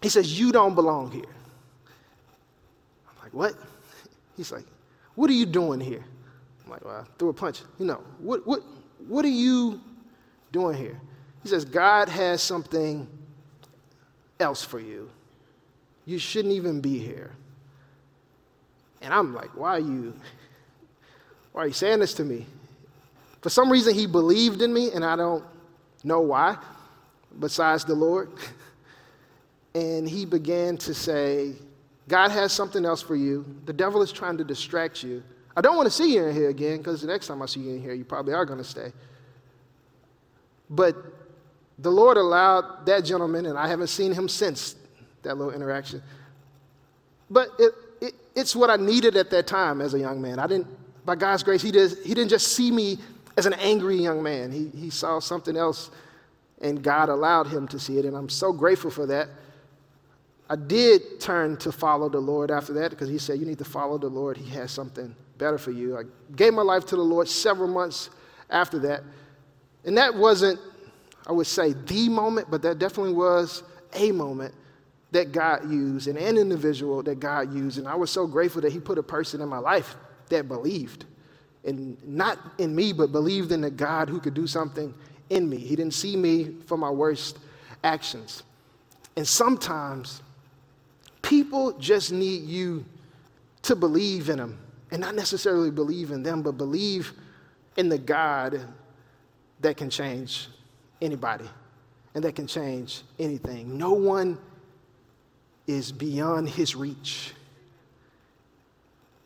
he 0.01 0.09
says, 0.09 0.39
You 0.39 0.51
don't 0.51 0.75
belong 0.75 1.11
here 1.11 1.23
I'm 3.07 3.23
like, 3.23 3.33
what? 3.33 3.55
He's 4.35 4.51
like, 4.51 4.65
what 5.15 5.29
are 5.29 5.33
you 5.33 5.45
doing 5.45 5.79
here? 5.79 6.03
I'm 6.63 6.71
like, 6.71 6.83
well, 6.83 6.95
I 6.95 7.17
threw 7.17 7.29
a 7.29 7.33
punch. 7.33 7.61
You 7.79 7.85
know, 7.85 8.01
what, 8.19 8.45
what, 8.47 8.61
what 9.07 9.25
are 9.25 9.29
you 9.29 9.79
doing 10.51 10.77
here? 10.77 10.99
He 11.43 11.49
says, 11.49 11.65
God 11.65 12.09
has 12.09 12.41
something 12.41 13.07
else 14.39 14.63
for 14.63 14.79
you. 14.79 15.09
You 16.11 16.19
shouldn't 16.19 16.53
even 16.53 16.81
be 16.81 16.99
here. 16.99 17.31
And 19.01 19.13
I'm 19.13 19.33
like, 19.33 19.55
why 19.55 19.77
are 19.77 19.79
you, 19.79 20.13
why 21.53 21.63
are 21.63 21.67
you 21.67 21.73
saying 21.73 21.99
this 21.99 22.13
to 22.15 22.25
me? 22.25 22.45
For 23.41 23.49
some 23.49 23.71
reason, 23.71 23.93
he 23.93 24.07
believed 24.07 24.61
in 24.61 24.73
me, 24.73 24.91
and 24.91 25.05
I 25.05 25.15
don't 25.15 25.45
know 26.03 26.19
why, 26.19 26.57
besides 27.39 27.85
the 27.85 27.95
Lord. 27.95 28.29
And 29.73 30.05
he 30.05 30.25
began 30.25 30.75
to 30.79 30.93
say, 30.93 31.53
God 32.09 32.29
has 32.31 32.51
something 32.51 32.83
else 32.83 33.01
for 33.01 33.15
you. 33.15 33.45
The 33.63 33.71
devil 33.71 34.01
is 34.01 34.11
trying 34.11 34.37
to 34.39 34.43
distract 34.43 35.01
you. 35.01 35.23
I 35.55 35.61
don't 35.61 35.77
want 35.77 35.85
to 35.85 35.91
see 35.91 36.13
you 36.13 36.25
in 36.25 36.35
here 36.35 36.49
again 36.49 36.79
because 36.79 36.99
the 36.99 37.07
next 37.07 37.27
time 37.27 37.41
I 37.41 37.45
see 37.45 37.61
you 37.61 37.75
in 37.75 37.81
here, 37.81 37.93
you 37.93 38.03
probably 38.03 38.33
are 38.33 38.43
going 38.43 38.57
to 38.57 38.65
stay. 38.65 38.91
But 40.69 40.97
the 41.79 41.89
Lord 41.89 42.17
allowed 42.17 42.85
that 42.85 43.05
gentleman, 43.05 43.45
and 43.45 43.57
I 43.57 43.69
haven't 43.69 43.87
seen 43.87 44.11
him 44.11 44.27
since 44.27 44.75
that 45.23 45.37
little 45.37 45.53
interaction. 45.53 46.01
But 47.29 47.49
it, 47.59 47.73
it, 48.01 48.13
it's 48.35 48.55
what 48.55 48.69
I 48.69 48.75
needed 48.75 49.15
at 49.15 49.29
that 49.31 49.47
time 49.47 49.81
as 49.81 49.93
a 49.93 49.99
young 49.99 50.21
man. 50.21 50.39
I 50.39 50.47
didn't, 50.47 50.67
by 51.05 51.15
God's 51.15 51.43
grace, 51.43 51.61
he, 51.61 51.71
did, 51.71 51.97
he 52.03 52.13
didn't 52.13 52.29
just 52.29 52.49
see 52.49 52.71
me 52.71 52.97
as 53.37 53.45
an 53.45 53.53
angry 53.53 53.95
young 53.95 54.21
man. 54.21 54.51
He, 54.51 54.69
he 54.77 54.89
saw 54.89 55.19
something 55.19 55.55
else, 55.55 55.91
and 56.61 56.83
God 56.83 57.09
allowed 57.09 57.47
him 57.47 57.67
to 57.69 57.79
see 57.79 57.97
it, 57.97 58.05
and 58.05 58.15
I'm 58.15 58.29
so 58.29 58.51
grateful 58.51 58.91
for 58.91 59.05
that. 59.07 59.29
I 60.49 60.57
did 60.57 61.21
turn 61.21 61.55
to 61.57 61.71
follow 61.71 62.09
the 62.09 62.19
Lord 62.19 62.51
after 62.51 62.73
that 62.73 62.89
because 62.89 63.07
he 63.07 63.17
said, 63.17 63.39
You 63.39 63.45
need 63.45 63.59
to 63.59 63.65
follow 63.65 63.97
the 63.97 64.09
Lord. 64.09 64.35
He 64.35 64.49
has 64.49 64.69
something 64.69 65.15
better 65.37 65.57
for 65.57 65.71
you. 65.71 65.97
I 65.97 66.03
gave 66.35 66.53
my 66.53 66.61
life 66.61 66.85
to 66.87 66.97
the 66.97 67.01
Lord 67.01 67.29
several 67.29 67.69
months 67.69 68.09
after 68.49 68.77
that. 68.79 69.01
And 69.85 69.97
that 69.97 70.13
wasn't, 70.13 70.59
I 71.25 71.31
would 71.31 71.47
say, 71.47 71.71
the 71.71 72.09
moment, 72.09 72.51
but 72.51 72.61
that 72.63 72.79
definitely 72.79 73.13
was 73.13 73.63
a 73.93 74.11
moment 74.11 74.53
that 75.11 75.31
God 75.31 75.69
used 75.69 76.07
and 76.07 76.17
an 76.17 76.37
individual 76.37 77.03
that 77.03 77.19
God 77.19 77.53
used. 77.53 77.77
And 77.77 77.87
I 77.87 77.95
was 77.95 78.09
so 78.09 78.25
grateful 78.25 78.61
that 78.61 78.71
He 78.71 78.79
put 78.79 78.97
a 78.97 79.03
person 79.03 79.41
in 79.41 79.49
my 79.49 79.57
life 79.57 79.95
that 80.29 80.47
believed. 80.47 81.05
And 81.63 81.97
not 82.07 82.39
in 82.57 82.75
me, 82.75 82.91
but 82.93 83.11
believed 83.11 83.51
in 83.51 83.61
the 83.61 83.69
God 83.69 84.09
who 84.09 84.19
could 84.19 84.33
do 84.33 84.47
something 84.47 84.93
in 85.29 85.49
me. 85.49 85.57
He 85.57 85.75
didn't 85.75 85.93
see 85.93 86.15
me 86.15 86.55
for 86.65 86.77
my 86.77 86.89
worst 86.89 87.37
actions. 87.83 88.43
And 89.15 89.27
sometimes 89.27 90.21
people 91.21 91.73
just 91.73 92.11
need 92.11 92.43
you 92.43 92.85
to 93.63 93.75
believe 93.75 94.29
in 94.29 94.37
them 94.37 94.57
and 94.91 95.01
not 95.01 95.15
necessarily 95.15 95.71
believe 95.71 96.11
in 96.11 96.23
them, 96.23 96.41
but 96.41 96.53
believe 96.53 97.13
in 97.77 97.89
the 97.89 97.97
God 97.97 98.65
that 99.59 99.77
can 99.77 99.89
change 99.89 100.47
anybody 101.01 101.49
and 102.15 102.23
that 102.23 102.35
can 102.35 102.47
change 102.47 103.03
anything. 103.19 103.77
No 103.77 103.93
one 103.93 104.37
is 105.71 105.91
beyond 105.91 106.49
his 106.49 106.75
reach. 106.75 107.33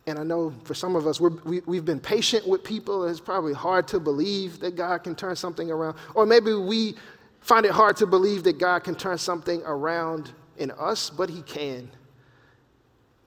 And 0.06 0.18
I 0.18 0.22
know 0.22 0.52
for 0.64 0.74
some 0.74 0.94
of 0.94 1.06
us, 1.06 1.20
we 1.20 1.60
we, 1.66 1.76
have 1.76 1.84
been 1.84 2.00
patient 2.00 2.46
with 2.46 2.62
people. 2.62 3.04
It's 3.06 3.20
probably 3.20 3.52
hard 3.52 3.88
to 3.88 3.98
believe 3.98 4.60
that 4.60 4.76
God 4.76 4.98
can 4.98 5.16
turn 5.16 5.34
something 5.34 5.70
around. 5.70 5.96
Or 6.14 6.26
maybe 6.26 6.54
we 6.54 6.94
find 7.40 7.66
it 7.66 7.72
hard 7.72 7.96
to 7.96 8.06
believe 8.06 8.44
that 8.44 8.58
God 8.58 8.84
can 8.84 8.94
turn 8.94 9.18
something 9.18 9.62
around 9.64 10.32
in 10.58 10.70
us, 10.72 11.10
but 11.10 11.28
He 11.28 11.42
can. 11.42 11.90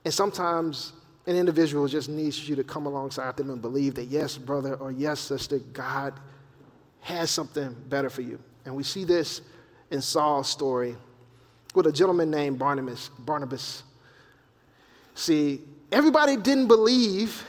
And 0.06 0.14
sometimes 0.14 0.94
an 1.28 1.36
individual 1.36 1.88
just 1.88 2.08
needs 2.08 2.48
you 2.48 2.56
to 2.56 2.64
come 2.64 2.86
alongside 2.86 3.36
them 3.36 3.50
and 3.50 3.62
believe 3.62 3.96
that, 3.96 4.06
yes, 4.06 4.38
brother 4.38 4.76
or 4.76 4.92
yes, 4.92 5.20
sister, 5.20 5.60
God 5.60 6.14
has 7.02 7.30
something 7.30 7.76
better 7.90 8.10
for 8.10 8.22
you. 8.22 8.40
And 8.66 8.74
we 8.76 8.84
see 8.84 9.04
this 9.04 9.42
in 9.92 10.02
Saul's 10.02 10.50
story 10.50 10.96
with 11.76 11.88
a 11.88 11.92
gentleman 11.92 12.32
named 12.32 12.60
Barnabas. 12.60 13.10
Barnabas. 13.20 13.84
See, 15.16 15.62
everybody 15.92 16.36
didn't 16.38 16.68
believe 16.68 17.44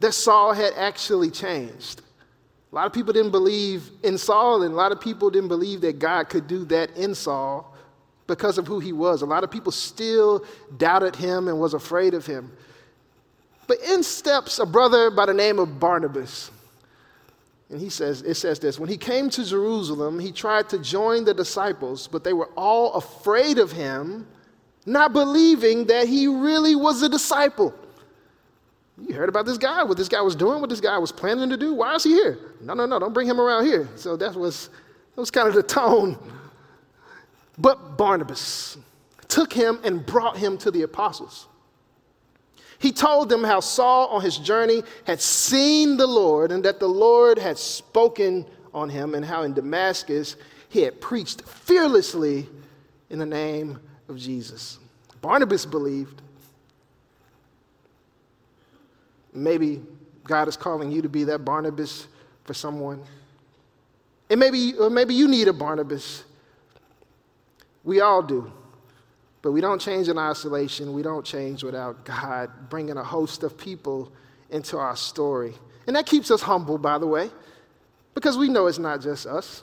that 0.00 0.12
Saul 0.12 0.52
had 0.52 0.72
actually 0.74 1.30
changed. 1.30 2.02
A 2.72 2.74
lot 2.74 2.86
of 2.86 2.92
people 2.92 3.12
didn't 3.12 3.30
believe 3.30 3.90
in 4.02 4.18
Saul, 4.18 4.62
and 4.62 4.72
a 4.72 4.76
lot 4.76 4.92
of 4.92 5.00
people 5.00 5.30
didn't 5.30 5.48
believe 5.48 5.80
that 5.82 5.98
God 5.98 6.28
could 6.28 6.46
do 6.46 6.64
that 6.66 6.94
in 6.96 7.14
Saul 7.14 7.74
because 8.26 8.58
of 8.58 8.66
who 8.66 8.80
he 8.80 8.92
was. 8.92 9.22
A 9.22 9.26
lot 9.26 9.44
of 9.44 9.50
people 9.50 9.72
still 9.72 10.44
doubted 10.76 11.16
him 11.16 11.48
and 11.48 11.58
was 11.58 11.74
afraid 11.74 12.12
of 12.12 12.26
him. 12.26 12.52
But 13.66 13.78
in 13.80 14.02
steps 14.02 14.58
a 14.58 14.66
brother 14.66 15.10
by 15.10 15.26
the 15.26 15.34
name 15.34 15.58
of 15.58 15.80
Barnabas. 15.80 16.50
And 17.70 17.80
he 17.80 17.88
says, 17.90 18.22
it 18.22 18.34
says 18.34 18.58
this 18.60 18.78
when 18.78 18.88
he 18.88 18.96
came 18.96 19.28
to 19.30 19.44
Jerusalem, 19.44 20.18
he 20.20 20.30
tried 20.30 20.68
to 20.68 20.78
join 20.78 21.24
the 21.24 21.34
disciples, 21.34 22.06
but 22.06 22.22
they 22.22 22.32
were 22.32 22.50
all 22.56 22.94
afraid 22.94 23.58
of 23.58 23.72
him, 23.72 24.26
not 24.84 25.12
believing 25.12 25.86
that 25.86 26.06
he 26.06 26.28
really 26.28 26.76
was 26.76 27.02
a 27.02 27.08
disciple. 27.08 27.74
You 28.98 29.14
heard 29.14 29.28
about 29.28 29.44
this 29.44 29.58
guy, 29.58 29.82
what 29.82 29.96
this 29.96 30.08
guy 30.08 30.22
was 30.22 30.36
doing, 30.36 30.60
what 30.60 30.70
this 30.70 30.80
guy 30.80 30.96
was 30.96 31.12
planning 31.12 31.50
to 31.50 31.56
do. 31.56 31.74
Why 31.74 31.94
is 31.96 32.04
he 32.04 32.14
here? 32.14 32.38
No, 32.62 32.72
no, 32.72 32.86
no, 32.86 32.98
don't 32.98 33.12
bring 33.12 33.28
him 33.28 33.40
around 33.40 33.66
here. 33.66 33.88
So 33.96 34.16
that 34.16 34.34
was, 34.34 34.68
that 35.14 35.20
was 35.20 35.30
kind 35.30 35.48
of 35.48 35.54
the 35.54 35.62
tone. 35.62 36.16
But 37.58 37.98
Barnabas 37.98 38.78
took 39.28 39.52
him 39.52 39.80
and 39.84 40.04
brought 40.06 40.36
him 40.38 40.56
to 40.58 40.70
the 40.70 40.82
apostles. 40.82 41.48
He 42.78 42.92
told 42.92 43.28
them 43.28 43.42
how 43.42 43.60
Saul 43.60 44.08
on 44.08 44.22
his 44.22 44.36
journey 44.36 44.82
had 45.04 45.20
seen 45.20 45.96
the 45.96 46.06
Lord 46.06 46.52
and 46.52 46.64
that 46.64 46.78
the 46.78 46.88
Lord 46.88 47.38
had 47.38 47.58
spoken 47.58 48.46
on 48.74 48.90
him, 48.90 49.14
and 49.14 49.24
how 49.24 49.42
in 49.42 49.54
Damascus 49.54 50.36
he 50.68 50.82
had 50.82 51.00
preached 51.00 51.40
fearlessly 51.42 52.46
in 53.08 53.18
the 53.18 53.24
name 53.24 53.80
of 54.08 54.18
Jesus. 54.18 54.78
Barnabas 55.22 55.64
believed. 55.64 56.20
Maybe 59.32 59.82
God 60.24 60.48
is 60.48 60.56
calling 60.56 60.92
you 60.92 61.00
to 61.02 61.08
be 61.08 61.24
that 61.24 61.44
Barnabas 61.44 62.06
for 62.44 62.52
someone. 62.52 63.02
And 64.28 64.38
maybe, 64.38 64.74
or 64.74 64.90
maybe 64.90 65.14
you 65.14 65.28
need 65.28 65.48
a 65.48 65.52
Barnabas. 65.52 66.24
We 67.84 68.00
all 68.00 68.22
do. 68.22 68.52
But 69.46 69.52
we 69.52 69.60
don't 69.60 69.80
change 69.80 70.08
in 70.08 70.18
isolation. 70.18 70.92
We 70.92 71.02
don't 71.02 71.24
change 71.24 71.62
without 71.62 72.04
God 72.04 72.50
bringing 72.68 72.96
a 72.96 73.04
host 73.04 73.44
of 73.44 73.56
people 73.56 74.10
into 74.50 74.76
our 74.76 74.96
story. 74.96 75.54
And 75.86 75.94
that 75.94 76.04
keeps 76.04 76.32
us 76.32 76.42
humble, 76.42 76.78
by 76.78 76.98
the 76.98 77.06
way, 77.06 77.30
because 78.12 78.36
we 78.36 78.48
know 78.48 78.66
it's 78.66 78.80
not 78.80 79.00
just 79.00 79.24
us. 79.24 79.62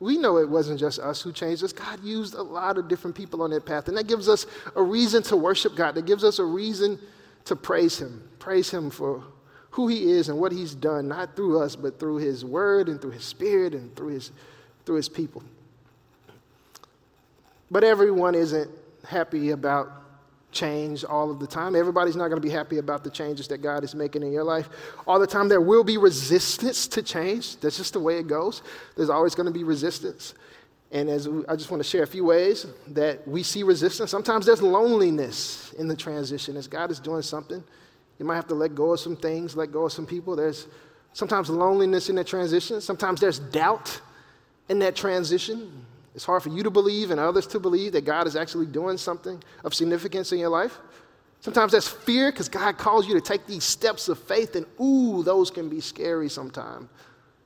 We 0.00 0.18
know 0.18 0.38
it 0.38 0.48
wasn't 0.48 0.80
just 0.80 0.98
us 0.98 1.22
who 1.22 1.30
changed 1.30 1.62
us. 1.62 1.72
God 1.72 2.02
used 2.02 2.34
a 2.34 2.42
lot 2.42 2.76
of 2.76 2.88
different 2.88 3.14
people 3.14 3.40
on 3.42 3.50
that 3.50 3.64
path. 3.64 3.86
And 3.86 3.96
that 3.96 4.08
gives 4.08 4.28
us 4.28 4.46
a 4.74 4.82
reason 4.82 5.22
to 5.22 5.36
worship 5.36 5.76
God. 5.76 5.94
That 5.94 6.06
gives 6.06 6.24
us 6.24 6.40
a 6.40 6.44
reason 6.44 6.98
to 7.44 7.54
praise 7.54 8.00
Him. 8.00 8.20
Praise 8.40 8.68
Him 8.68 8.90
for 8.90 9.22
who 9.70 9.86
He 9.86 10.10
is 10.10 10.28
and 10.28 10.40
what 10.40 10.50
He's 10.50 10.74
done, 10.74 11.06
not 11.06 11.36
through 11.36 11.60
us, 11.60 11.76
but 11.76 12.00
through 12.00 12.16
His 12.16 12.44
Word 12.44 12.88
and 12.88 13.00
through 13.00 13.12
His 13.12 13.24
Spirit 13.24 13.74
and 13.74 13.94
through 13.94 14.08
His, 14.08 14.32
through 14.84 14.96
his 14.96 15.08
people. 15.08 15.44
But 17.70 17.84
everyone 17.84 18.34
isn't 18.34 18.68
happy 19.06 19.50
about 19.50 20.04
change 20.54 21.04
all 21.04 21.30
of 21.30 21.40
the 21.40 21.46
time. 21.46 21.74
Everybody's 21.74 22.16
not 22.16 22.28
going 22.28 22.40
to 22.40 22.46
be 22.46 22.52
happy 22.52 22.78
about 22.78 23.04
the 23.04 23.10
changes 23.10 23.48
that 23.48 23.58
God 23.58 23.84
is 23.84 23.94
making 23.94 24.22
in 24.22 24.32
your 24.32 24.44
life 24.44 24.68
all 25.06 25.18
the 25.18 25.26
time. 25.26 25.48
There 25.48 25.60
will 25.60 25.84
be 25.84 25.98
resistance 25.98 26.86
to 26.88 27.02
change. 27.02 27.56
That's 27.56 27.76
just 27.76 27.92
the 27.92 28.00
way 28.00 28.18
it 28.18 28.28
goes. 28.28 28.62
There's 28.96 29.10
always 29.10 29.34
going 29.34 29.46
to 29.46 29.52
be 29.52 29.64
resistance. 29.64 30.34
And 30.92 31.10
as 31.10 31.28
we, 31.28 31.44
I 31.48 31.56
just 31.56 31.70
want 31.70 31.82
to 31.82 31.88
share 31.88 32.04
a 32.04 32.06
few 32.06 32.24
ways 32.24 32.66
that 32.88 33.26
we 33.26 33.42
see 33.42 33.64
resistance. 33.64 34.10
Sometimes 34.10 34.46
there's 34.46 34.62
loneliness 34.62 35.72
in 35.76 35.88
the 35.88 35.96
transition 35.96 36.56
as 36.56 36.68
God 36.68 36.90
is 36.90 37.00
doing 37.00 37.22
something. 37.22 37.62
You 38.18 38.24
might 38.24 38.36
have 38.36 38.46
to 38.46 38.54
let 38.54 38.76
go 38.76 38.92
of 38.92 39.00
some 39.00 39.16
things, 39.16 39.56
let 39.56 39.72
go 39.72 39.86
of 39.86 39.92
some 39.92 40.06
people. 40.06 40.36
There's 40.36 40.68
sometimes 41.12 41.50
loneliness 41.50 42.10
in 42.10 42.16
that 42.16 42.28
transition. 42.28 42.80
Sometimes 42.80 43.20
there's 43.20 43.40
doubt 43.40 44.00
in 44.68 44.78
that 44.78 44.94
transition. 44.94 45.84
It's 46.14 46.24
hard 46.24 46.42
for 46.42 46.48
you 46.48 46.62
to 46.62 46.70
believe 46.70 47.10
and 47.10 47.18
others 47.18 47.46
to 47.48 47.60
believe 47.60 47.92
that 47.92 48.04
God 48.04 48.26
is 48.26 48.36
actually 48.36 48.66
doing 48.66 48.96
something 48.96 49.42
of 49.64 49.74
significance 49.74 50.32
in 50.32 50.38
your 50.38 50.48
life. 50.48 50.78
Sometimes 51.40 51.72
that's 51.72 51.88
fear 51.88 52.30
because 52.30 52.48
God 52.48 52.78
calls 52.78 53.06
you 53.06 53.14
to 53.14 53.20
take 53.20 53.46
these 53.46 53.64
steps 53.64 54.08
of 54.08 54.18
faith, 54.18 54.56
and 54.56 54.64
ooh, 54.80 55.22
those 55.22 55.50
can 55.50 55.68
be 55.68 55.80
scary 55.80 56.28
sometimes 56.28 56.88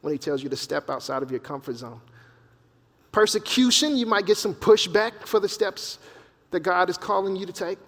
when 0.02 0.12
He 0.12 0.18
tells 0.18 0.42
you 0.42 0.48
to 0.50 0.56
step 0.56 0.88
outside 0.90 1.22
of 1.22 1.30
your 1.30 1.40
comfort 1.40 1.76
zone. 1.76 2.00
Persecution, 3.10 3.96
you 3.96 4.06
might 4.06 4.26
get 4.26 4.36
some 4.36 4.54
pushback 4.54 5.26
for 5.26 5.40
the 5.40 5.48
steps 5.48 5.98
that 6.50 6.60
God 6.60 6.88
is 6.90 6.96
calling 6.96 7.34
you 7.34 7.46
to 7.46 7.52
take. 7.52 7.78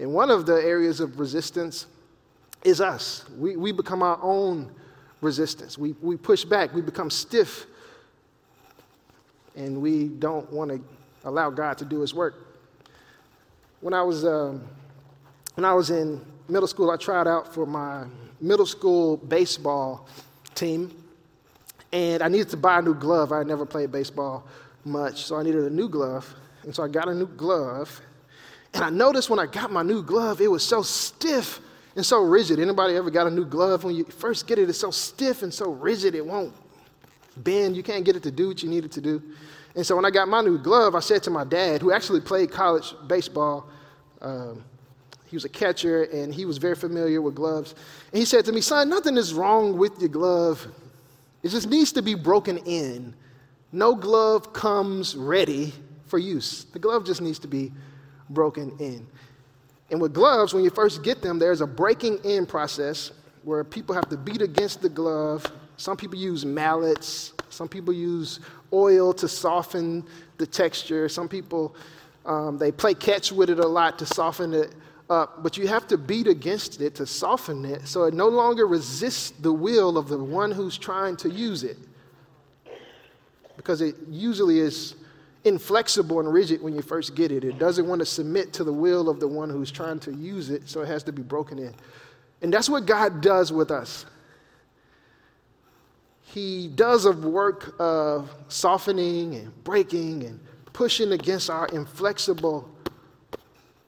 And 0.00 0.12
one 0.12 0.30
of 0.30 0.46
the 0.46 0.54
areas 0.54 1.00
of 1.00 1.20
resistance 1.20 1.86
is 2.64 2.80
us. 2.80 3.24
We, 3.38 3.56
we 3.56 3.70
become 3.70 4.02
our 4.02 4.18
own 4.20 4.74
resistance. 5.20 5.78
We, 5.78 5.94
we 6.02 6.16
push 6.16 6.44
back, 6.44 6.74
we 6.74 6.80
become 6.80 7.10
stiff 7.10 7.66
and 9.56 9.80
we 9.80 10.08
don't 10.08 10.50
want 10.52 10.70
to 10.70 10.80
allow 11.24 11.50
God 11.50 11.78
to 11.78 11.84
do 11.84 12.00
His 12.00 12.14
work. 12.14 12.34
When 13.80 13.94
I 13.94 14.02
was 14.02 14.24
um, 14.24 14.62
when 15.54 15.64
I 15.64 15.72
was 15.72 15.90
in 15.90 16.24
middle 16.48 16.68
school, 16.68 16.90
I 16.90 16.96
tried 16.96 17.26
out 17.26 17.52
for 17.52 17.66
my 17.66 18.04
middle 18.40 18.66
school 18.66 19.16
baseball 19.16 20.06
team, 20.54 20.94
and 21.92 22.22
I 22.22 22.28
needed 22.28 22.50
to 22.50 22.56
buy 22.56 22.78
a 22.78 22.82
new 22.82 22.94
glove. 22.94 23.32
I 23.32 23.38
had 23.38 23.46
never 23.46 23.66
played 23.66 23.90
baseball 23.90 24.46
much, 24.84 25.24
so 25.24 25.36
I 25.36 25.42
needed 25.42 25.64
a 25.64 25.70
new 25.70 25.88
glove, 25.88 26.32
and 26.62 26.74
so 26.74 26.82
I 26.82 26.88
got 26.88 27.08
a 27.08 27.14
new 27.14 27.26
glove. 27.26 28.00
And 28.74 28.84
I 28.84 28.90
noticed 28.90 29.30
when 29.30 29.38
I 29.38 29.46
got 29.46 29.72
my 29.72 29.82
new 29.82 30.02
glove, 30.02 30.40
it 30.42 30.50
was 30.50 30.62
so 30.62 30.82
stiff 30.82 31.60
and 31.94 32.04
so 32.04 32.22
rigid. 32.22 32.60
Anybody 32.60 32.94
ever 32.94 33.10
got 33.10 33.26
a 33.26 33.30
new 33.30 33.46
glove? 33.46 33.84
When 33.84 33.94
you 33.94 34.04
first 34.04 34.46
get 34.46 34.58
it, 34.58 34.68
it's 34.68 34.78
so 34.78 34.90
stiff 34.90 35.42
and 35.42 35.52
so 35.52 35.70
rigid, 35.70 36.14
it 36.14 36.24
won't 36.24 36.52
bend. 37.36 37.76
You 37.76 37.82
can't 37.82 38.04
get 38.04 38.16
it 38.16 38.22
to 38.24 38.30
do 38.30 38.48
what 38.48 38.62
you 38.62 38.68
need 38.68 38.84
it 38.84 38.92
to 38.92 39.00
do. 39.00 39.22
And 39.74 39.86
so 39.86 39.94
when 39.94 40.04
I 40.04 40.10
got 40.10 40.28
my 40.28 40.40
new 40.40 40.58
glove, 40.58 40.94
I 40.94 41.00
said 41.00 41.22
to 41.24 41.30
my 41.30 41.44
dad, 41.44 41.82
who 41.82 41.92
actually 41.92 42.20
played 42.20 42.50
college 42.50 42.94
baseball, 43.06 43.68
um, 44.22 44.64
he 45.26 45.36
was 45.36 45.44
a 45.44 45.48
catcher 45.48 46.04
and 46.04 46.32
he 46.32 46.44
was 46.44 46.58
very 46.58 46.74
familiar 46.74 47.20
with 47.20 47.34
gloves. 47.34 47.74
And 48.12 48.18
he 48.18 48.24
said 48.24 48.44
to 48.46 48.52
me, 48.52 48.60
Son, 48.60 48.88
nothing 48.88 49.16
is 49.16 49.34
wrong 49.34 49.76
with 49.76 50.00
your 50.00 50.08
glove. 50.08 50.66
It 51.42 51.50
just 51.50 51.68
needs 51.68 51.92
to 51.92 52.02
be 52.02 52.14
broken 52.14 52.58
in. 52.58 53.14
No 53.72 53.94
glove 53.94 54.52
comes 54.52 55.14
ready 55.14 55.74
for 56.06 56.18
use. 56.18 56.64
The 56.64 56.78
glove 56.78 57.04
just 57.04 57.20
needs 57.20 57.38
to 57.40 57.48
be 57.48 57.72
broken 58.30 58.74
in. 58.78 59.06
And 59.90 60.00
with 60.00 60.14
gloves, 60.14 60.54
when 60.54 60.64
you 60.64 60.70
first 60.70 61.02
get 61.02 61.22
them, 61.22 61.38
there's 61.38 61.60
a 61.60 61.66
breaking 61.66 62.18
in 62.24 62.46
process 62.46 63.12
where 63.42 63.62
people 63.62 63.94
have 63.94 64.08
to 64.08 64.16
beat 64.16 64.42
against 64.42 64.82
the 64.82 64.88
glove 64.88 65.44
some 65.76 65.96
people 65.96 66.18
use 66.18 66.44
mallets. 66.44 67.32
Some 67.50 67.68
people 67.68 67.92
use 67.92 68.40
oil 68.72 69.12
to 69.14 69.28
soften 69.28 70.04
the 70.38 70.46
texture. 70.46 71.08
Some 71.08 71.28
people, 71.28 71.74
um, 72.24 72.58
they 72.58 72.72
play 72.72 72.94
catch 72.94 73.32
with 73.32 73.50
it 73.50 73.58
a 73.58 73.66
lot 73.66 73.98
to 73.98 74.06
soften 74.06 74.54
it 74.54 74.74
up. 75.08 75.42
But 75.42 75.56
you 75.56 75.68
have 75.68 75.86
to 75.88 75.98
beat 75.98 76.26
against 76.26 76.80
it 76.80 76.94
to 76.96 77.06
soften 77.06 77.64
it 77.64 77.86
so 77.86 78.04
it 78.04 78.14
no 78.14 78.28
longer 78.28 78.66
resists 78.66 79.30
the 79.30 79.52
will 79.52 79.96
of 79.96 80.08
the 80.08 80.18
one 80.18 80.50
who's 80.50 80.76
trying 80.76 81.16
to 81.18 81.30
use 81.30 81.62
it. 81.62 81.78
Because 83.56 83.80
it 83.80 83.94
usually 84.08 84.60
is 84.60 84.96
inflexible 85.44 86.20
and 86.20 86.32
rigid 86.32 86.60
when 86.60 86.74
you 86.74 86.82
first 86.82 87.14
get 87.14 87.30
it. 87.30 87.44
It 87.44 87.58
doesn't 87.58 87.86
want 87.86 88.00
to 88.00 88.06
submit 88.06 88.52
to 88.54 88.64
the 88.64 88.72
will 88.72 89.08
of 89.08 89.20
the 89.20 89.28
one 89.28 89.48
who's 89.48 89.70
trying 89.70 90.00
to 90.00 90.12
use 90.12 90.50
it, 90.50 90.68
so 90.68 90.82
it 90.82 90.86
has 90.86 91.04
to 91.04 91.12
be 91.12 91.22
broken 91.22 91.58
in. 91.58 91.74
And 92.42 92.52
that's 92.52 92.68
what 92.68 92.84
God 92.84 93.20
does 93.20 93.52
with 93.52 93.70
us. 93.70 94.04
He 96.26 96.68
does 96.68 97.04
a 97.04 97.12
work 97.12 97.74
of 97.78 98.30
softening 98.48 99.36
and 99.36 99.64
breaking 99.64 100.24
and 100.24 100.40
pushing 100.72 101.12
against 101.12 101.48
our 101.48 101.66
inflexible 101.68 102.68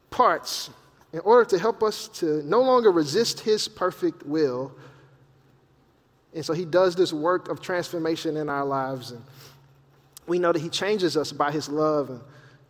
parts 0.09 0.71
in 1.13 1.21
order 1.21 1.45
to 1.51 1.59
help 1.59 1.83
us 1.83 2.09
to 2.09 2.43
no 2.45 2.63
longer 2.63 2.91
resist 2.91 3.41
His 3.41 3.67
perfect 3.69 4.25
will. 4.25 4.73
And 6.33 6.45
so 6.45 6.53
He 6.53 6.65
does 6.65 6.95
this 6.95 7.13
work 7.13 7.49
of 7.49 7.61
transformation 7.61 8.37
in 8.37 8.49
our 8.49 8.65
lives. 8.65 9.11
And 9.11 9.23
we 10.27 10.39
know 10.39 10.53
that 10.53 10.61
He 10.61 10.69
changes 10.69 11.17
us 11.17 11.33
by 11.33 11.51
His 11.51 11.69
love. 11.69 12.11
And 12.11 12.21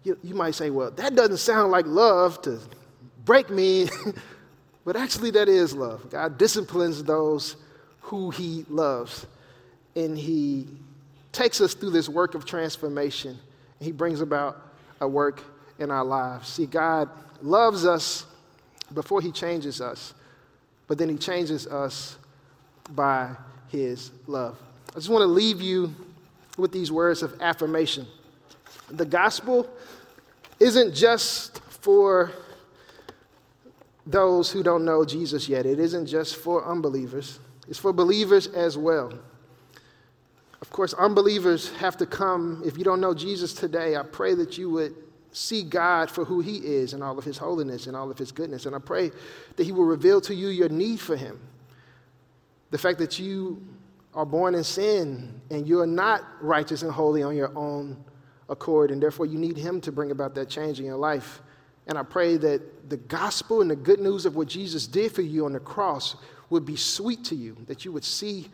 you, 0.03 0.19
you 0.23 0.35
might 0.35 0.55
say, 0.55 0.71
well, 0.71 0.91
that 0.93 1.15
doesn't 1.15 1.37
sound 1.37 1.71
like 1.71 1.87
love 1.87 2.41
to 2.43 2.59
break 3.25 3.51
me. 3.51 3.89
but 4.85 4.97
actually, 4.97 5.31
that 5.33 5.49
is 5.49 5.75
love. 5.75 6.09
God 6.11 6.39
disciplines 6.39 7.05
those 7.05 7.57
who 8.01 8.31
He 8.31 8.65
loves. 8.71 9.27
And 9.97 10.17
He 10.17 10.67
takes 11.33 11.61
us 11.61 11.75
through 11.75 11.91
this 11.91 12.09
work 12.09 12.35
of 12.35 12.45
transformation. 12.45 13.39
He 13.81 13.93
brings 13.93 14.21
about 14.21 14.61
a 15.01 15.09
work 15.09 15.43
in 15.79 15.91
our 15.91 16.05
lives. 16.05 16.49
See, 16.49 16.67
God 16.67 17.09
loves 17.43 17.87
us 17.87 18.27
before 18.93 19.21
he 19.21 19.31
changes 19.31 19.81
us, 19.81 20.15
but 20.87 20.99
then 20.99 21.09
he 21.09 21.17
changes 21.17 21.67
us 21.67 22.17
by 22.91 23.31
his 23.69 24.11
love. 24.27 24.59
I 24.91 24.95
just 24.95 25.09
want 25.09 25.23
to 25.23 25.27
leave 25.27 25.61
you 25.61 25.95
with 26.57 26.73
these 26.73 26.91
words 26.91 27.23
of 27.23 27.41
affirmation. 27.41 28.07
The 28.91 29.05
gospel 29.05 29.69
isn't 30.59 30.95
just 30.95 31.61
for 31.61 32.33
those 34.07 34.51
who 34.51 34.63
don't 34.63 34.85
know 34.85 35.05
Jesus 35.05 35.49
yet, 35.49 35.67
it 35.67 35.79
isn't 35.79 36.07
just 36.07 36.37
for 36.37 36.65
unbelievers, 36.65 37.39
it's 37.69 37.79
for 37.79 37.93
believers 37.93 38.47
as 38.49 38.79
well. 38.79 39.13
Course, 40.79 40.95
unbelievers 40.95 41.73
have 41.79 41.97
to 41.97 42.07
come. 42.07 42.63
If 42.65 42.79
you 42.79 42.85
don't 42.85 43.01
know 43.01 43.13
Jesus 43.13 43.53
today, 43.53 43.97
I 43.97 44.05
pray 44.05 44.35
that 44.35 44.57
you 44.57 44.71
would 44.71 44.95
see 45.33 45.65
God 45.65 46.09
for 46.09 46.25
who 46.25 46.39
He 46.39 46.59
is 46.59 46.93
and 46.93 47.03
all 47.03 47.19
of 47.19 47.25
His 47.25 47.37
holiness 47.37 47.89
and 47.89 47.97
all 47.97 48.13
of 48.13 48.17
His 48.17 48.31
goodness. 48.31 48.65
And 48.65 48.77
I 48.77 48.79
pray 48.79 49.11
that 49.57 49.65
He 49.65 49.73
will 49.73 49.87
reveal 49.87 50.21
to 50.21 50.33
you 50.33 50.51
your 50.51 50.69
need 50.69 51.01
for 51.01 51.17
Him. 51.17 51.41
The 52.71 52.79
fact 52.79 53.01
that 53.01 53.19
you 53.19 53.61
are 54.15 54.25
born 54.25 54.55
in 54.55 54.63
sin 54.63 55.41
and 55.51 55.67
you 55.67 55.81
are 55.81 55.87
not 55.87 56.23
righteous 56.41 56.83
and 56.83 56.93
holy 56.93 57.25
on 57.25 57.35
your 57.35 57.51
own 57.59 57.97
accord, 58.49 58.93
and 58.93 59.03
therefore 59.03 59.27
you 59.27 59.37
need 59.37 59.57
Him 59.57 59.81
to 59.81 59.91
bring 59.91 60.13
about 60.13 60.37
that 60.37 60.49
change 60.49 60.79
in 60.79 60.87
your 60.87 60.95
life. 60.95 61.43
And 61.89 61.99
I 61.99 62.05
pray 62.05 62.37
that 62.37 62.89
the 62.89 62.99
gospel 62.99 63.63
and 63.63 63.69
the 63.73 63.75
good 63.75 63.99
news 63.99 64.27
of 64.27 64.37
what 64.37 64.47
Jesus 64.47 64.87
did 64.87 65.11
for 65.11 65.23
you 65.23 65.45
on 65.45 65.55
the 65.55 65.59
cross 65.59 66.15
would 66.51 66.65
be 66.65 66.77
sweet 66.77 67.25
to 67.25 67.35
you, 67.35 67.57
that 67.67 67.85
you 67.85 67.91
would 67.91 68.05
see 68.05 68.47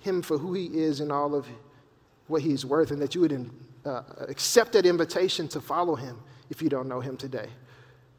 Him 0.00 0.20
for 0.20 0.36
who 0.36 0.52
He 0.52 0.66
is 0.66 1.00
and 1.00 1.10
all 1.10 1.34
of 1.34 1.46
what 2.30 2.42
He's 2.42 2.64
worth, 2.64 2.90
and 2.90 3.02
that 3.02 3.14
you 3.14 3.20
would 3.20 3.50
uh, 3.84 4.02
accept 4.28 4.72
that 4.72 4.86
invitation 4.86 5.48
to 5.48 5.60
follow 5.60 5.94
him 5.94 6.18
if 6.50 6.60
you 6.62 6.68
don't 6.68 6.88
know 6.88 7.00
him 7.00 7.16
today. 7.16 7.48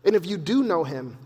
And 0.04 0.16
if 0.16 0.26
you 0.26 0.38
do 0.38 0.64
know 0.64 0.84
him, 0.84 1.18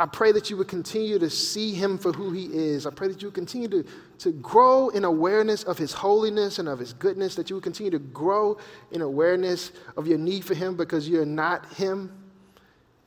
I 0.00 0.06
pray 0.06 0.30
that 0.30 0.48
you 0.48 0.56
would 0.58 0.68
continue 0.68 1.18
to 1.18 1.28
see 1.28 1.74
him 1.74 1.98
for 1.98 2.12
who 2.12 2.30
he 2.30 2.44
is. 2.44 2.86
I 2.86 2.90
pray 2.90 3.08
that 3.08 3.20
you 3.20 3.28
would 3.28 3.34
continue 3.34 3.66
to, 3.68 3.84
to 4.18 4.32
grow 4.32 4.90
in 4.90 5.04
awareness 5.04 5.64
of 5.64 5.76
his 5.76 5.92
holiness 5.92 6.60
and 6.60 6.68
of 6.68 6.78
his 6.78 6.92
goodness, 6.92 7.34
that 7.34 7.50
you 7.50 7.56
would 7.56 7.64
continue 7.64 7.90
to 7.90 7.98
grow 7.98 8.58
in 8.92 9.02
awareness 9.02 9.72
of 9.96 10.06
your 10.06 10.18
need 10.18 10.44
for 10.44 10.54
him 10.54 10.76
because 10.76 11.08
you're 11.08 11.26
not 11.26 11.72
him. 11.72 12.12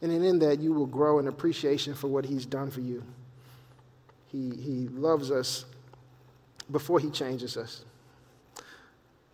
And 0.02 0.12
in 0.12 0.40
that, 0.40 0.60
you 0.60 0.74
will 0.74 0.88
grow 0.88 1.20
in 1.20 1.28
appreciation 1.28 1.94
for 1.94 2.08
what 2.08 2.26
he's 2.26 2.46
done 2.46 2.70
for 2.72 2.82
you. 2.82 3.04
He, 4.28 4.50
he 4.50 4.88
loves 4.90 5.32
us 5.32 5.66
before 6.72 7.00
he 7.00 7.10
changes 7.10 7.56
us. 7.56 7.86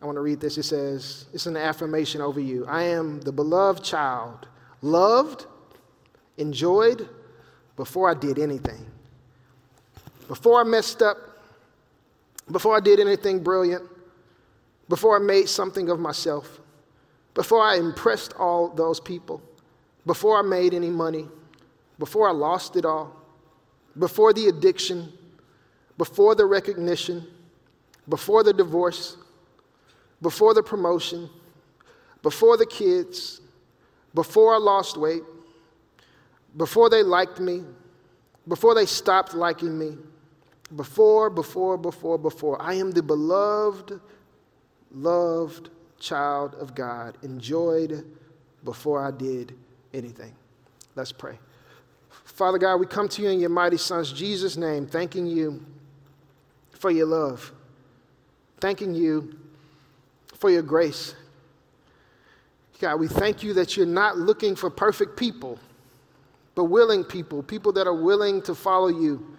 I 0.01 0.05
want 0.05 0.15
to 0.15 0.21
read 0.21 0.39
this. 0.39 0.57
It 0.57 0.63
says, 0.63 1.25
It's 1.33 1.45
an 1.45 1.57
affirmation 1.57 2.21
over 2.21 2.39
you. 2.39 2.65
I 2.67 2.83
am 2.83 3.19
the 3.21 3.31
beloved 3.31 3.83
child, 3.83 4.47
loved, 4.81 5.45
enjoyed 6.37 7.09
before 7.75 8.09
I 8.09 8.13
did 8.13 8.39
anything. 8.39 8.85
Before 10.27 10.59
I 10.59 10.63
messed 10.63 11.01
up, 11.01 11.17
before 12.51 12.75
I 12.75 12.79
did 12.79 12.99
anything 12.99 13.43
brilliant, 13.43 13.83
before 14.89 15.15
I 15.15 15.19
made 15.19 15.49
something 15.49 15.89
of 15.89 15.99
myself, 15.99 16.59
before 17.33 17.61
I 17.61 17.77
impressed 17.77 18.33
all 18.33 18.69
those 18.69 18.99
people, 18.99 19.41
before 20.05 20.37
I 20.37 20.41
made 20.41 20.73
any 20.73 20.89
money, 20.89 21.27
before 21.99 22.27
I 22.27 22.31
lost 22.31 22.75
it 22.75 22.85
all, 22.85 23.15
before 23.97 24.31
the 24.31 24.47
addiction, 24.47 25.11
before 25.97 26.35
the 26.35 26.45
recognition, 26.45 27.25
before 28.07 28.43
the 28.43 28.53
divorce 28.53 29.17
before 30.21 30.53
the 30.53 30.63
promotion, 30.63 31.29
before 32.21 32.57
the 32.57 32.65
kids, 32.65 33.41
before 34.13 34.53
I 34.53 34.57
lost 34.57 34.97
weight, 34.97 35.23
before 36.55 36.89
they 36.89 37.03
liked 37.03 37.39
me, 37.39 37.63
before 38.47 38.73
they 38.73 38.85
stopped 38.85 39.33
liking 39.33 39.77
me, 39.77 39.97
before, 40.75 41.29
before, 41.29 41.77
before, 41.77 42.17
before. 42.17 42.61
I 42.61 42.75
am 42.75 42.91
the 42.91 43.03
beloved, 43.03 43.99
loved 44.91 45.69
child 45.99 46.55
of 46.55 46.73
God, 46.75 47.17
enjoyed 47.21 48.05
before 48.63 49.03
I 49.03 49.11
did 49.11 49.55
anything. 49.93 50.33
Let's 50.95 51.11
pray. 51.11 51.37
Father 52.09 52.57
God, 52.57 52.77
we 52.77 52.85
come 52.85 53.07
to 53.09 53.21
you 53.21 53.29
in 53.29 53.39
your 53.39 53.49
mighty 53.49 53.77
Son's 53.77 54.11
Jesus' 54.11 54.57
name, 54.57 54.87
thanking 54.87 55.25
you 55.25 55.65
for 56.71 56.91
your 56.91 57.07
love, 57.07 57.51
thanking 58.59 58.93
you 58.93 59.37
for 60.39 60.49
your 60.49 60.61
grace. 60.61 61.15
God, 62.79 62.99
we 62.99 63.07
thank 63.07 63.43
you 63.43 63.53
that 63.53 63.75
you're 63.75 63.85
not 63.85 64.17
looking 64.17 64.55
for 64.55 64.69
perfect 64.69 65.17
people, 65.17 65.57
but 66.53 66.65
willing 66.65 67.03
people, 67.03 67.41
people 67.41 67.71
that 67.73 67.87
are 67.87 67.95
willing 67.95 68.41
to 68.43 68.53
follow 68.53 68.87
you, 68.87 69.35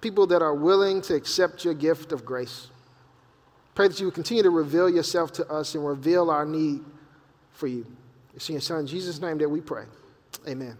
people 0.00 0.26
that 0.26 0.42
are 0.42 0.54
willing 0.54 1.00
to 1.02 1.14
accept 1.14 1.64
your 1.64 1.74
gift 1.74 2.12
of 2.12 2.24
grace. 2.24 2.68
Pray 3.74 3.88
that 3.88 4.00
you 4.00 4.06
would 4.06 4.14
continue 4.14 4.42
to 4.42 4.50
reveal 4.50 4.88
yourself 4.88 5.32
to 5.32 5.48
us 5.48 5.74
and 5.74 5.86
reveal 5.86 6.30
our 6.30 6.44
need 6.44 6.84
for 7.52 7.68
you. 7.68 7.86
It's 8.34 8.48
in 8.48 8.54
your 8.54 8.60
Son, 8.60 8.86
Jesus' 8.86 9.20
name, 9.20 9.38
that 9.38 9.48
we 9.48 9.60
pray. 9.60 9.84
Amen. 10.46 10.78